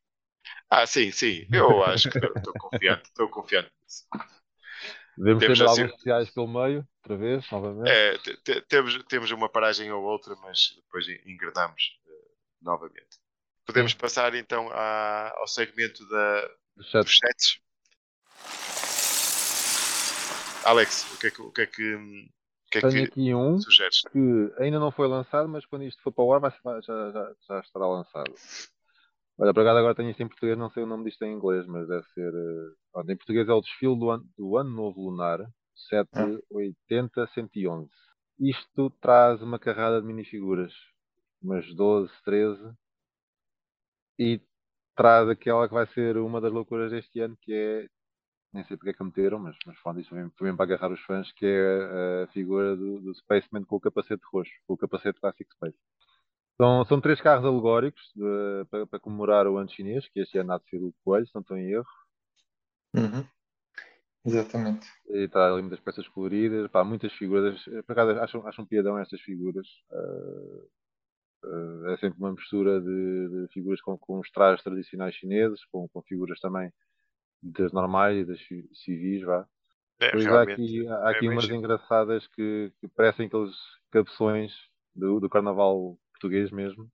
Ah, 0.70 0.86
sim, 0.86 1.10
sim. 1.10 1.46
Eu 1.52 1.82
acho 1.84 2.10
que 2.10 2.18
estou 2.18 2.52
confiante. 2.54 3.02
Estou 3.04 3.28
confiante 3.28 3.70
nisso. 3.82 4.06
Devemos 5.16 5.40
ter 5.40 5.46
Temos 5.46 5.58
mais 5.58 5.70
assim- 5.72 5.80
alguns 5.82 5.96
sociais 5.96 6.30
pelo 6.30 6.48
meio, 6.48 6.88
outra 7.02 7.16
vez, 7.16 7.50
novamente. 7.50 7.90
É, 7.90 8.18
te- 8.18 8.36
te- 8.38 8.60
temos, 8.62 9.02
temos 9.04 9.30
uma 9.32 9.48
paragem 9.48 9.90
ou 9.92 10.02
outra, 10.02 10.34
mas 10.36 10.72
depois 10.76 11.06
engrenamos 11.26 11.98
eh, 12.06 12.30
novamente. 12.62 13.18
Podemos 13.66 13.92
passar 13.94 14.34
então 14.34 14.68
à- 14.72 15.32
ao 15.36 15.46
segmento 15.46 16.08
da, 16.08 16.50
chat. 16.82 17.04
dos 17.04 17.18
sets. 17.18 17.60
Alex, 20.64 21.12
o 21.14 21.18
que 21.18 21.26
é 21.26 21.30
que, 21.30 21.42
o 21.42 21.50
que, 21.52 21.60
é 21.62 21.66
que, 21.66 21.94
o 21.94 22.28
que, 22.70 22.78
é 22.78 22.80
Tenho 22.80 22.92
que 22.92 23.02
aqui 23.02 23.34
um 23.34 23.58
sugeres? 23.58 24.02
que 24.02 24.54
ainda 24.58 24.78
não 24.78 24.90
foi 24.90 25.08
lançado, 25.08 25.48
mas 25.48 25.66
quando 25.66 25.84
isto 25.84 26.02
for 26.02 26.12
para 26.12 26.24
o 26.24 26.32
ar 26.32 26.40
vai, 26.40 26.50
já, 26.82 27.10
já, 27.10 27.34
já 27.48 27.60
estará 27.60 27.86
lançado. 27.86 28.32
Olha, 29.38 29.54
por 29.54 29.60
acaso 29.60 29.78
agora 29.78 29.94
tenho 29.94 30.10
isto 30.10 30.22
em 30.22 30.28
português, 30.28 30.56
não 30.58 30.70
sei 30.70 30.82
o 30.82 30.86
nome 30.86 31.04
disto 31.04 31.22
em 31.24 31.32
inglês, 31.32 31.66
mas 31.66 31.88
deve 31.88 32.04
ser. 32.14 32.32
pronto, 32.92 33.10
em 33.10 33.16
português 33.16 33.48
é 33.48 33.52
o 33.52 33.60
desfile 33.60 33.98
do 33.98 34.10
ano, 34.10 34.24
do 34.36 34.56
ano 34.56 34.70
Novo 34.70 35.00
Lunar 35.10 35.40
780-111. 36.90 37.88
Isto 38.38 38.90
traz 39.00 39.42
uma 39.42 39.58
carrada 39.58 40.00
de 40.00 40.06
minifiguras, 40.06 40.72
umas 41.42 41.74
12, 41.74 42.12
13, 42.24 42.72
e 44.18 44.40
traz 44.94 45.28
aquela 45.28 45.66
que 45.66 45.74
vai 45.74 45.86
ser 45.86 46.18
uma 46.18 46.40
das 46.40 46.52
loucuras 46.52 46.90
deste 46.90 47.20
ano, 47.20 47.36
que 47.40 47.52
é. 47.52 47.88
Nem 48.52 48.64
sei 48.64 48.76
porque 48.76 48.90
é 48.90 48.92
que 48.92 49.04
meteram, 49.04 49.38
mas, 49.38 49.56
mas 49.64 49.80
pronto, 49.80 50.00
isto 50.00 50.08
foi 50.08 50.18
mesmo, 50.18 50.56
para 50.56 50.64
agarrar 50.64 50.90
os 50.90 51.00
fãs, 51.02 51.30
que 51.32 51.46
é 51.46 52.24
a 52.24 52.26
figura 52.32 52.76
do, 52.76 53.00
do 53.00 53.14
Spaceman 53.14 53.64
com 53.64 53.76
o 53.76 53.80
capacete 53.80 54.22
roxo, 54.32 54.52
com 54.66 54.74
o 54.74 54.76
capacete 54.76 55.20
Classic 55.20 55.48
Space. 55.52 55.78
São, 56.60 56.84
são 56.84 57.00
três 57.00 57.20
carros 57.22 57.46
alegóricos 57.46 58.02
eh, 58.18 58.64
para, 58.70 58.86
para 58.86 59.00
comemorar 59.00 59.46
o 59.46 59.56
ano 59.56 59.70
chinês, 59.70 60.06
que 60.08 60.20
este 60.20 60.36
ano 60.36 60.52
há 60.52 60.58
de 60.58 60.68
ser 60.68 60.76
o 60.76 60.92
Coelho, 61.02 61.26
se 61.26 61.34
não 61.34 61.40
estou 61.40 61.56
em 61.56 61.70
erro. 61.70 61.86
Uhum. 62.94 63.24
Exatamente. 64.26 64.86
E 65.08 65.24
está 65.24 65.50
ali 65.50 65.62
muitas 65.62 65.80
peças 65.80 66.06
coloridas, 66.08 66.70
pá, 66.70 66.84
muitas 66.84 67.12
figuras. 67.14 67.64
Por 67.86 67.92
acaso 67.92 68.20
acham, 68.20 68.46
acham 68.46 68.66
piadão 68.66 68.98
estas 68.98 69.22
figuras. 69.22 69.66
Eh, 69.90 70.66
eh, 71.44 71.94
é 71.94 71.96
sempre 71.96 72.18
uma 72.18 72.32
mistura 72.32 72.78
de, 72.78 73.28
de 73.46 73.52
figuras 73.54 73.80
com, 73.80 73.96
com 73.96 74.18
os 74.18 74.30
trajes 74.30 74.62
tradicionais 74.62 75.14
chineses, 75.14 75.64
com, 75.72 75.88
com 75.88 76.02
figuras 76.02 76.38
também 76.40 76.70
das 77.42 77.72
normais 77.72 78.18
e 78.18 78.24
das 78.24 78.38
ci- 78.40 78.68
civis, 78.72 79.22
vá. 79.22 79.46
É, 80.00 80.10
Pois 80.10 80.26
há 80.26 80.42
aqui, 80.42 80.88
há 80.88 81.08
é 81.08 81.10
aqui 81.10 81.20
bem 81.20 81.30
umas 81.30 81.48
engraçadas 81.48 82.26
que, 82.28 82.72
que 82.80 82.88
parecem 82.88 83.26
aqueles 83.26 83.54
cabeções 83.90 84.52
do, 84.94 85.20
do 85.20 85.28
carnaval 85.28 85.98
português 86.12 86.50
mesmo. 86.50 86.90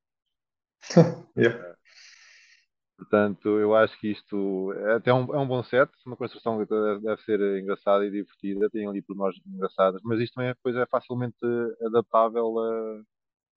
Yeah. 1.37 1.77
Portanto, 2.97 3.59
eu 3.59 3.75
acho 3.75 3.99
que 4.01 4.11
isto 4.11 4.73
é 4.73 4.95
até 4.95 5.13
um, 5.13 5.35
é 5.35 5.39
um 5.39 5.47
bom 5.47 5.63
set, 5.63 5.91
uma 6.07 6.17
construção 6.17 6.59
que 6.59 6.65
deve, 6.73 7.03
deve 7.03 7.23
ser 7.23 7.41
engraçada 7.61 8.07
e 8.07 8.11
divertida, 8.11 8.71
tem 8.71 8.89
ali 8.89 9.03
pormenores 9.03 9.39
engraçadas, 9.47 10.01
mas 10.03 10.19
isto 10.19 10.33
também 10.35 10.49
é, 10.49 10.55
depois 10.55 10.75
é 10.77 10.87
facilmente 10.87 11.37
adaptável 11.83 12.59
a 12.59 13.03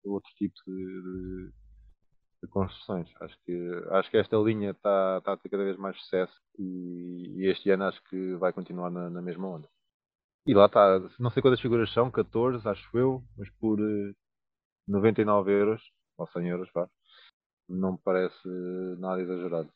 outro 0.04 0.30
tipo 0.36 0.56
de, 0.68 1.52
de- 2.42 2.48
construções. 2.50 3.10
Acho 3.22 3.38
que, 3.46 3.54
acho 3.92 4.10
que 4.12 4.18
esta 4.18 4.38
linha 4.38 4.72
está 4.72 5.18
está 5.20 5.34
a 5.34 5.38
ter 5.38 5.50
cada 5.50 5.64
vez 5.64 5.78
mais 5.78 5.98
sucesso 6.02 6.34
e, 6.58 7.36
e 7.38 7.48
este 7.52 7.70
ano 7.72 7.86
acho 7.86 8.02
que 8.10 8.36
vai 8.36 8.54
continuar 8.54 8.90
na, 8.92 9.10
na 9.10 9.22
mesma 9.22 9.48
onda. 9.48 9.70
E 10.46 10.54
lá 10.54 10.66
está, 10.66 11.00
não 11.20 11.30
sei 11.30 11.42
quantas 11.42 11.62
figuras 11.62 11.92
são, 11.94 12.12
14, 12.12 12.68
acho 12.68 12.98
eu, 12.98 13.24
mas 13.38 13.50
por 13.60 13.80
eh, 13.80 14.14
99 14.88 15.52
euros, 15.52 15.82
ou 16.18 16.28
100 16.28 16.48
euros, 16.50 16.70
vá, 16.74 16.90
não 17.70 17.94
me 17.94 18.00
parece 18.04 18.48
nada 19.00 19.22
exagerado. 19.22 19.72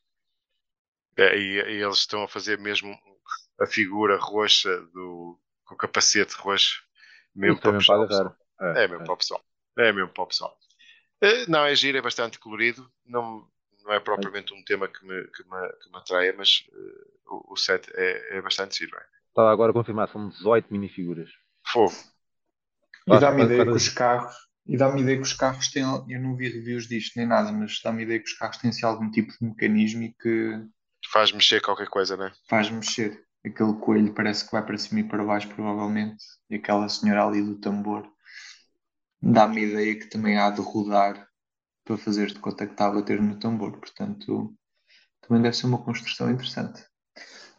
É, 1.16 1.36
e, 1.36 1.76
e 1.78 1.82
eles 1.82 1.98
estão 1.98 2.22
a 2.24 2.28
fazer 2.28 2.58
mesmo 2.58 2.96
a 3.60 3.66
figura 3.66 4.18
roxa 4.18 4.80
do, 4.92 5.38
com 5.64 5.74
o 5.74 5.78
capacete 5.78 6.34
roxo, 6.36 6.82
mesmo 7.34 7.58
Isso 7.58 7.66
é 7.68 7.70
para 7.70 7.72
mesmo 7.72 7.78
pessoal. 7.78 8.02
agarrar. 8.02 8.36
É 8.74 8.88
mesmo 8.88 9.04
para 9.04 9.14
o 9.14 9.16
pessoal. 9.16 9.44
É 9.78 9.92
mesmo 9.92 10.12
para 10.12 10.24
o 10.24 10.26
pessoal. 10.26 10.58
Eh, 11.24 11.46
Não, 11.48 11.64
é 11.64 11.74
giro, 11.74 11.98
é 11.98 12.02
bastante 12.02 12.38
colorido. 12.38 12.90
Não, 13.04 13.46
não 13.84 13.92
é 13.92 14.00
propriamente 14.00 14.52
um 14.54 14.62
tema 14.64 14.88
que 14.88 15.04
me, 15.06 15.26
que 15.28 15.42
me, 15.44 15.68
que 15.80 15.90
me 15.90 15.96
atraia, 15.96 16.34
mas 16.36 16.64
eh, 16.72 17.06
o, 17.26 17.52
o 17.54 17.56
set 17.56 17.90
é, 17.94 18.38
é 18.38 18.42
bastante 18.42 18.78
giro. 18.78 18.96
É. 18.96 19.04
Estava 19.28 19.52
agora 19.52 19.70
a 19.70 19.74
confirmar, 19.74 20.08
são 20.08 20.30
18 20.30 20.72
minifiguras. 20.72 21.30
Fogo. 21.62 21.94
E 23.08 23.16
dá-me 23.18 23.44
ideia 23.44 23.64
para- 23.64 23.70
que 23.70 23.76
os 23.76 23.88
carros, 23.88 24.34
e 24.66 24.76
dá-me 24.76 25.00
ideia 25.02 25.16
que 25.16 25.22
os 25.22 25.32
carros 25.32 25.68
têm, 25.70 25.82
eu 26.08 26.20
não 26.20 26.36
vi 26.36 26.48
reviews 26.50 26.86
disto 26.86 27.16
nem 27.16 27.26
nada, 27.26 27.50
mas 27.52 27.80
dá-me 27.82 28.02
ideia 28.02 28.18
que 28.20 28.26
os 28.28 28.36
carros 28.36 28.58
têm 28.58 28.70
assim, 28.70 28.84
algum 28.84 29.10
tipo 29.10 29.32
de 29.32 29.38
mecanismo 29.46 30.02
e 30.02 30.14
que 30.14 30.64
Faz 31.12 31.30
mexer 31.32 31.62
qualquer 31.62 31.88
coisa, 31.88 32.16
né? 32.16 32.30
faz 32.48 32.70
mexer. 32.70 33.22
Aquele 33.44 33.74
coelho 33.74 34.14
parece 34.14 34.46
que 34.46 34.52
vai 34.52 34.64
para 34.64 34.78
cima 34.78 35.00
e 35.00 35.04
para 35.08 35.22
baixo, 35.24 35.48
provavelmente, 35.48 36.24
e 36.48 36.54
aquela 36.56 36.88
senhora 36.88 37.26
ali 37.26 37.42
do 37.42 37.60
tambor 37.60 38.10
dá-me 39.32 39.62
ideia 39.62 39.98
que 39.98 40.06
também 40.06 40.38
há 40.38 40.50
de 40.50 40.60
rodar 40.60 41.28
para 41.84 41.96
fazer 41.96 42.26
de 42.26 42.38
conta 42.38 42.66
que 42.66 42.72
está 42.72 42.86
a 42.86 42.92
bater 42.92 43.20
no 43.20 43.38
tambor, 43.38 43.78
portanto, 43.78 44.54
também 45.20 45.42
deve 45.42 45.56
ser 45.56 45.66
uma 45.66 45.82
construção 45.82 46.30
interessante. 46.30 46.84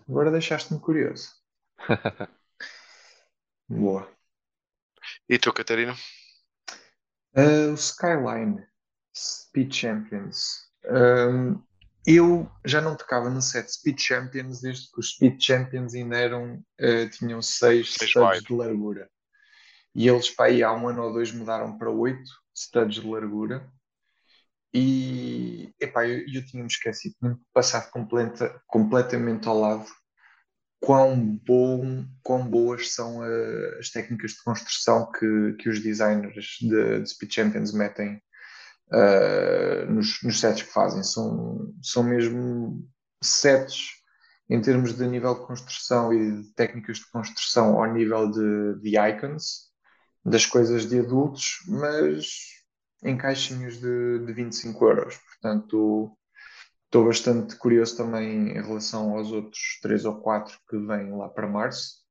Agora 0.08 0.32
deixaste-me 0.32 0.80
curioso. 0.80 1.32
Boa. 3.68 4.08
E 5.28 5.40
tu, 5.40 5.52
Catarina? 5.52 5.96
Uh, 7.36 7.72
o 7.72 7.74
Skyline 7.74 8.64
Speed 9.16 9.74
Champions. 9.74 10.70
Um, 10.86 11.62
eu 12.06 12.50
já 12.64 12.80
não 12.80 12.96
tocava 12.96 13.30
no 13.30 13.42
set 13.42 13.72
Speed 13.72 14.00
Champions 14.00 14.62
desde 14.62 14.92
que 14.92 15.00
os 15.00 15.14
Speed 15.14 15.42
Champions 15.42 15.96
ainda 15.96 16.18
eram, 16.18 16.64
uh, 16.80 17.10
tinham 17.10 17.42
6 17.42 17.96
studs 17.96 18.44
de 18.44 18.54
largura. 18.54 19.10
E 19.96 20.08
eles, 20.10 20.30
para 20.30 20.48
aí, 20.48 20.62
há 20.62 20.74
um 20.74 20.90
ano 20.90 21.04
ou 21.04 21.14
dois, 21.14 21.32
mudaram 21.32 21.78
para 21.78 21.90
8 21.90 22.22
studs 22.56 23.02
de 23.02 23.08
largura. 23.10 23.72
E 24.74 25.74
epá, 25.80 26.06
eu, 26.06 26.20
eu 26.28 26.46
tinha-me 26.46 26.68
esquecido, 26.68 27.16
tinha 27.20 27.40
passado 27.54 27.90
completa, 27.92 28.62
completamente 28.68 29.48
ao 29.48 29.58
lado 29.58 29.86
quão, 30.82 31.40
bom, 31.46 32.06
quão 32.22 32.46
boas 32.46 32.94
são 32.94 33.20
uh, 33.20 33.80
as 33.80 33.90
técnicas 33.90 34.32
de 34.32 34.44
construção 34.44 35.10
que, 35.12 35.54
que 35.60 35.70
os 35.70 35.82
designers 35.82 36.58
de, 36.60 37.00
de 37.00 37.10
Speed 37.10 37.32
Champions 37.32 37.72
metem 37.72 38.22
uh, 38.92 39.92
nos, 39.92 40.22
nos 40.22 40.40
sets 40.40 40.64
que 40.64 40.72
fazem. 40.72 41.04
São, 41.04 41.74
são 41.82 42.04
mesmo 42.04 42.88
sets 43.24 43.96
em 44.50 44.62
termos 44.62 44.96
de 44.96 45.08
nível 45.08 45.34
de 45.34 45.48
construção 45.48 46.14
e 46.14 46.44
de 46.44 46.54
técnicas 46.54 46.98
de 46.98 47.10
construção 47.10 47.82
ao 47.82 47.92
nível 47.92 48.30
de, 48.30 48.80
de 48.82 49.00
icons, 49.00 49.65
das 50.26 50.46
coisas 50.46 50.88
de 50.90 51.00
adultos, 51.00 51.60
mas 51.68 52.28
em 53.04 53.18
caixinhos 53.18 53.80
de, 53.80 54.20
de 54.26 54.34
25 54.34 54.86
euros. 54.86 55.18
Portanto, 55.18 56.18
estou 56.86 57.06
bastante 57.06 57.56
curioso 57.58 57.96
também 57.98 58.50
em 58.50 58.62
relação 58.62 59.18
aos 59.18 59.32
outros 59.32 59.80
três 59.82 60.06
ou 60.06 60.20
quatro 60.20 60.58
que 60.68 60.78
vêm 60.78 61.16
lá 61.16 61.30
para 61.30 61.48
março, 61.48 62.04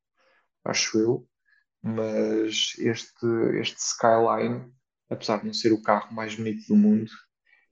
acho 0.64 0.98
eu. 0.98 1.29
Mas 1.83 2.72
este, 2.79 3.27
este 3.61 3.77
Skyline 3.79 4.72
apesar 5.11 5.38
de 5.38 5.46
não 5.46 5.55
ser 5.55 5.72
o 5.72 5.83
carro 5.83 6.12
mais 6.14 6.35
bonito 6.35 6.66
do 6.68 6.77
mundo, 6.77 7.11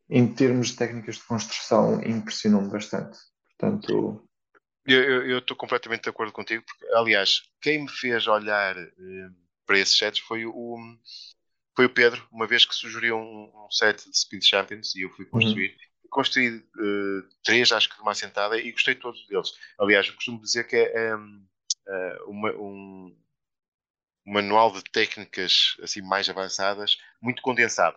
em 0.08 0.32
termos 0.32 0.68
de 0.68 0.76
técnicas 0.76 1.16
de 1.16 1.24
construção, 1.24 2.02
impressionou-me 2.02 2.70
bastante. 2.70 3.18
Portanto. 3.58 4.26
Eu 4.84 5.38
estou 5.38 5.56
completamente 5.56 6.02
de 6.02 6.10
acordo 6.10 6.32
contigo, 6.32 6.64
porque, 6.66 6.92
aliás, 6.94 7.42
quem 7.60 7.82
me 7.82 7.88
fez 7.88 8.26
olhar 8.26 8.76
eh, 8.76 9.30
para 9.72 9.78
esses 9.78 9.96
sets 9.96 10.20
foi 10.20 10.44
o, 10.44 10.76
foi 11.74 11.86
o 11.86 11.90
Pedro, 11.90 12.22
uma 12.30 12.46
vez 12.46 12.66
que 12.66 12.74
sugeriu 12.74 13.16
um, 13.16 13.50
um 13.64 13.70
set 13.70 14.06
de 14.06 14.18
Speed 14.18 14.44
Champions 14.44 14.94
e 14.94 15.00
eu 15.00 15.10
fui 15.10 15.24
construir. 15.24 15.70
Uhum. 15.70 16.08
Construí 16.10 16.56
uh, 16.58 17.22
três, 17.42 17.72
acho 17.72 17.88
que 17.88 17.96
de 17.96 18.02
uma 18.02 18.10
assentada, 18.10 18.58
e 18.58 18.70
gostei 18.70 18.94
de 18.94 19.00
todos 19.00 19.26
deles. 19.28 19.54
Aliás, 19.78 20.06
eu 20.06 20.14
costumo 20.14 20.42
dizer 20.42 20.66
que 20.66 20.76
é 20.76 21.16
um, 21.16 21.46
uh, 21.88 22.30
uma, 22.30 22.50
um, 22.52 23.16
um 24.26 24.32
manual 24.34 24.70
de 24.72 24.84
técnicas 24.92 25.74
assim 25.82 26.02
mais 26.02 26.28
avançadas, 26.28 26.98
muito 27.22 27.40
condensado. 27.40 27.96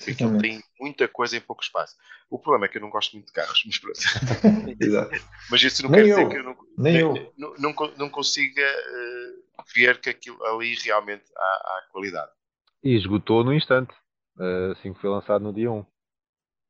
Aquilo 0.00 0.38
tem 0.40 0.62
muita 0.80 1.06
coisa 1.08 1.36
em 1.36 1.40
pouco 1.42 1.62
espaço. 1.62 1.94
O 2.30 2.38
problema 2.38 2.64
é 2.64 2.68
que 2.68 2.78
eu 2.78 2.82
não 2.82 2.90
gosto 2.90 3.12
muito 3.12 3.26
de 3.26 3.32
carros, 3.32 3.62
mas 3.66 3.78
pronto. 3.78 3.98
mas 5.50 5.62
isso 5.62 5.82
não 5.82 5.90
nem 5.90 6.04
quer 6.04 6.08
eu. 6.08 6.16
dizer 6.16 6.28
que 6.30 6.38
eu 6.38 6.42
não, 6.42 6.56
nem 6.78 6.92
nem, 6.92 7.02
eu. 7.02 7.34
não, 7.36 7.54
não, 7.58 7.74
não 7.98 8.10
consiga 8.10 8.62
uh, 8.62 9.35
ver 9.74 10.00
que 10.00 10.10
aquilo 10.10 10.42
ali 10.44 10.74
realmente 10.74 11.24
há, 11.36 11.40
há, 11.40 11.88
qualidade. 11.90 12.32
E 12.82 12.94
esgotou 12.94 13.44
no 13.44 13.52
instante, 13.52 13.92
uh, 14.38 14.72
assim 14.72 14.92
que 14.92 15.00
foi 15.00 15.10
lançado 15.10 15.42
no 15.42 15.52
dia 15.52 15.70
1. 15.70 15.84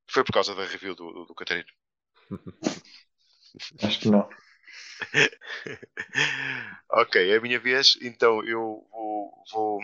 Foi 0.09 0.25
por 0.25 0.33
causa 0.33 0.55
da 0.55 0.65
review 0.65 0.95
do, 0.95 1.13
do, 1.13 1.25
do 1.27 1.35
Catarino. 1.35 1.69
Acho 3.83 4.01
que 4.01 4.11
não. 4.11 4.29
ok, 6.91 7.31
é 7.31 7.37
a 7.37 7.41
minha 7.41 7.59
vez. 7.59 7.99
Então 8.03 8.45
eu 8.45 8.87
vou, 8.91 9.45
vou, 9.53 9.81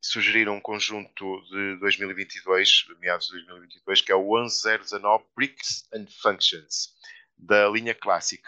sugerir 0.00 0.48
um 0.48 0.60
conjunto 0.60 1.42
de 1.50 1.76
2022, 1.78 2.86
meados 2.98 3.28
de 3.28 3.34
2022, 3.34 4.00
que 4.00 4.12
é 4.12 4.14
o 4.14 4.22
11019 4.22 5.24
Bricks 5.36 5.88
and 5.94 6.06
Functions, 6.20 6.94
da 7.38 7.68
linha 7.68 7.94
Classic. 7.94 8.42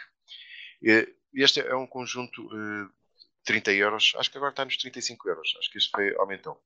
Este 1.33 1.61
é 1.61 1.75
um 1.77 1.87
conjunto 1.87 2.49
de 2.49 2.89
30 3.45 3.73
euros, 3.73 4.13
acho 4.17 4.31
que 4.31 4.37
agora 4.37 4.53
está 4.53 4.65
nos 4.65 4.77
35 4.77 5.29
euros, 5.29 5.55
acho 5.59 5.71
que 5.71 5.79
este 5.79 5.91
foi, 5.91 6.15
aumentou. 6.17 6.61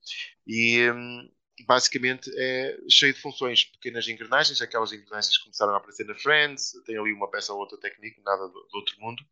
E 0.47 0.89
hum, 0.89 1.29
basicamente 1.65 2.31
é 2.37 2.77
cheio 2.89 3.13
de 3.13 3.21
funções, 3.21 3.65
pequenas 3.65 4.07
engrenagens, 4.07 4.61
aquelas 4.61 4.91
engrenagens 4.91 5.37
que 5.37 5.43
começaram 5.43 5.73
a 5.73 5.77
aparecer 5.77 6.05
na 6.05 6.15
Friends, 6.15 6.73
tem 6.85 6.97
ali 6.97 7.11
uma 7.13 7.29
peça 7.29 7.53
ou 7.53 7.59
outra 7.59 7.77
técnica, 7.77 8.21
nada 8.23 8.47
do, 8.47 8.53
do, 8.53 8.75
outro 8.75 8.95
mundo, 8.99 9.23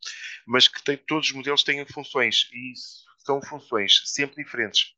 mas 0.46 0.68
que 0.68 0.82
tem, 0.82 0.96
todos 0.96 1.28
os 1.28 1.34
modelos 1.34 1.62
têm 1.62 1.84
funções 1.86 2.48
e 2.52 2.72
são 3.24 3.40
funções 3.42 4.02
sempre 4.04 4.42
diferentes. 4.42 4.94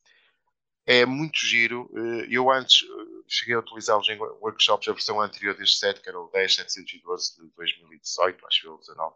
É 0.91 1.07
muito 1.07 1.39
giro. 1.39 1.89
Eh, 1.95 2.27
eu 2.31 2.51
antes 2.51 2.83
eh, 2.83 3.23
cheguei 3.29 3.55
a 3.55 3.61
utilizá-los 3.61 4.09
em 4.09 4.19
workshops, 4.19 4.89
a 4.89 4.93
versão 4.93 5.21
anterior 5.21 5.57
deste 5.57 5.79
set, 5.79 6.01
que 6.01 6.09
era 6.09 6.19
o 6.19 6.29
10712 6.31 7.37
de 7.37 7.49
2018, 7.55 8.45
acho 8.45 8.61
que 8.61 8.69
o 8.69 8.77
19. 8.77 9.15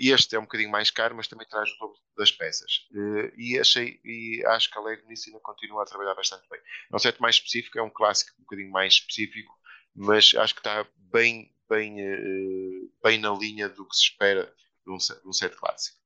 E 0.00 0.10
este 0.10 0.36
é 0.36 0.38
um 0.38 0.44
bocadinho 0.44 0.70
mais 0.70 0.90
caro, 0.90 1.14
mas 1.14 1.28
também 1.28 1.46
traz 1.46 1.68
o 1.72 1.78
dobro 1.78 1.98
das 2.16 2.32
peças. 2.32 2.88
E 3.36 3.58
achei, 3.58 4.00
e 4.02 4.42
acho 4.46 4.70
que 4.70 4.78
a 4.78 4.80
Lego 4.80 5.06
nisso 5.06 5.28
ainda 5.28 5.38
continua 5.40 5.82
a 5.82 5.86
trabalhar 5.86 6.14
bastante 6.14 6.48
bem. 6.48 6.58
É 6.90 6.96
um 6.96 6.98
set 6.98 7.20
mais 7.20 7.34
específico, 7.34 7.78
é 7.78 7.82
um 7.82 7.90
clássico 7.90 8.32
um 8.38 8.44
bocadinho 8.44 8.70
mais 8.70 8.94
específico, 8.94 9.52
mas 9.94 10.32
acho 10.34 10.54
que 10.54 10.60
está 10.60 10.86
bem, 10.96 11.54
bem, 11.68 12.00
eh, 12.00 12.88
bem 13.04 13.18
na 13.18 13.34
linha 13.34 13.68
do 13.68 13.86
que 13.86 13.94
se 13.94 14.04
espera 14.04 14.50
de 14.86 14.90
um 14.90 14.98
set, 14.98 15.54
clássico. 15.56 15.98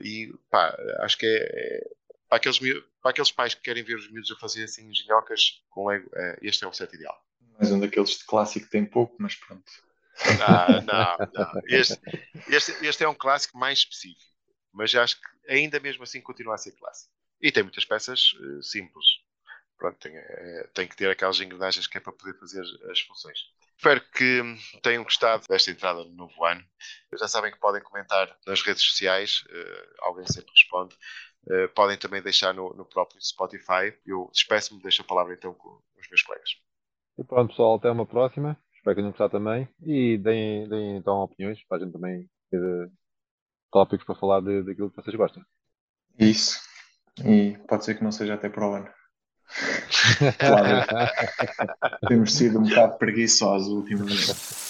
E 0.00 0.32
pá, 0.48 0.76
acho 1.00 1.18
que 1.18 1.26
é, 1.26 1.40
é 1.40 2.03
para 2.28 2.38
aqueles, 2.38 2.58
para 2.58 3.10
aqueles 3.10 3.30
pais 3.30 3.54
que 3.54 3.62
querem 3.62 3.82
ver 3.82 3.96
os 3.96 4.10
miúdos 4.10 4.30
a 4.30 4.36
fazer 4.36 4.64
assim 4.64 4.88
engenhocas 4.88 5.62
com 5.70 5.86
Lego, 5.86 6.10
é, 6.14 6.38
este 6.42 6.64
é 6.64 6.68
o 6.68 6.72
set 6.72 6.94
ideal. 6.94 7.16
Mais 7.58 7.70
um 7.70 7.78
daqueles 7.78 8.18
de 8.18 8.24
clássico 8.24 8.68
tem 8.68 8.84
pouco, 8.84 9.16
mas 9.18 9.34
pronto. 9.36 9.64
Não, 10.38 10.82
não, 10.82 11.16
não. 11.32 11.62
Este, 11.66 11.98
este, 12.48 12.86
este 12.86 13.04
é 13.04 13.08
um 13.08 13.14
clássico 13.14 13.58
mais 13.58 13.80
específico, 13.80 14.24
mas 14.72 14.94
acho 14.94 15.20
que 15.20 15.52
ainda 15.52 15.78
mesmo 15.80 16.02
assim 16.02 16.20
continua 16.20 16.54
a 16.54 16.58
ser 16.58 16.72
clássico. 16.72 17.12
E 17.40 17.52
tem 17.52 17.62
muitas 17.62 17.84
peças 17.84 18.32
uh, 18.32 18.62
simples. 18.62 19.04
Pronto, 19.76 19.98
tem, 19.98 20.16
é, 20.16 20.70
tem 20.72 20.88
que 20.88 20.96
ter 20.96 21.10
aquelas 21.10 21.40
engrenagens 21.40 21.86
que 21.86 21.98
é 21.98 22.00
para 22.00 22.12
poder 22.12 22.38
fazer 22.38 22.62
as 22.90 23.00
funções. 23.00 23.38
Espero 23.76 24.00
que 24.12 24.40
tenham 24.82 25.02
gostado 25.02 25.46
desta 25.48 25.70
entrada 25.70 26.04
no 26.04 26.14
novo 26.14 26.44
ano. 26.44 26.64
Já 27.18 27.28
sabem 27.28 27.52
que 27.52 27.58
podem 27.58 27.82
comentar 27.82 28.34
nas 28.46 28.62
redes 28.62 28.82
sociais, 28.82 29.44
uh, 29.50 29.94
alguém 29.98 30.26
sempre 30.26 30.50
responde. 30.52 30.96
Uh, 31.46 31.68
podem 31.74 31.98
também 31.98 32.22
deixar 32.22 32.54
no, 32.54 32.72
no 32.74 32.84
próprio 32.84 33.20
Spotify. 33.20 33.94
Eu 34.06 34.30
despeço-me, 34.32 34.82
deixo 34.82 35.02
a 35.02 35.04
palavra 35.04 35.34
então 35.34 35.52
com 35.54 35.68
os 35.98 36.08
meus 36.08 36.22
colegas. 36.22 36.50
E 37.18 37.24
pronto, 37.24 37.50
pessoal, 37.50 37.76
até 37.76 37.90
uma 37.90 38.06
próxima. 38.06 38.58
Espero 38.74 38.94
que 38.94 39.00
tenham 39.00 39.10
gostado 39.10 39.32
também. 39.32 39.68
E 39.82 40.18
deem, 40.18 40.68
deem 40.68 40.96
então 40.96 41.14
opiniões 41.18 41.62
para 41.66 41.78
a 41.78 41.80
gente 41.80 41.92
também 41.92 42.28
ter 42.50 42.58
eh, 42.58 42.90
tópicos 43.70 44.04
para 44.04 44.14
falar 44.14 44.40
de, 44.40 44.62
daquilo 44.62 44.90
que 44.90 44.96
vocês 44.96 45.16
gostam. 45.16 45.42
Isso. 46.18 46.60
E 47.24 47.56
pode 47.68 47.84
ser 47.84 47.94
que 47.94 48.04
não 48.04 48.12
seja 48.12 48.34
até 48.34 48.48
para 48.48 48.68
o 48.68 48.74
ano. 48.74 48.88
claro. 50.38 50.86
Temos 52.08 52.34
sido 52.34 52.58
um 52.58 52.62
bocado 52.62 52.98
preguiçosos 52.98 53.68
ultimamente. 53.68 54.63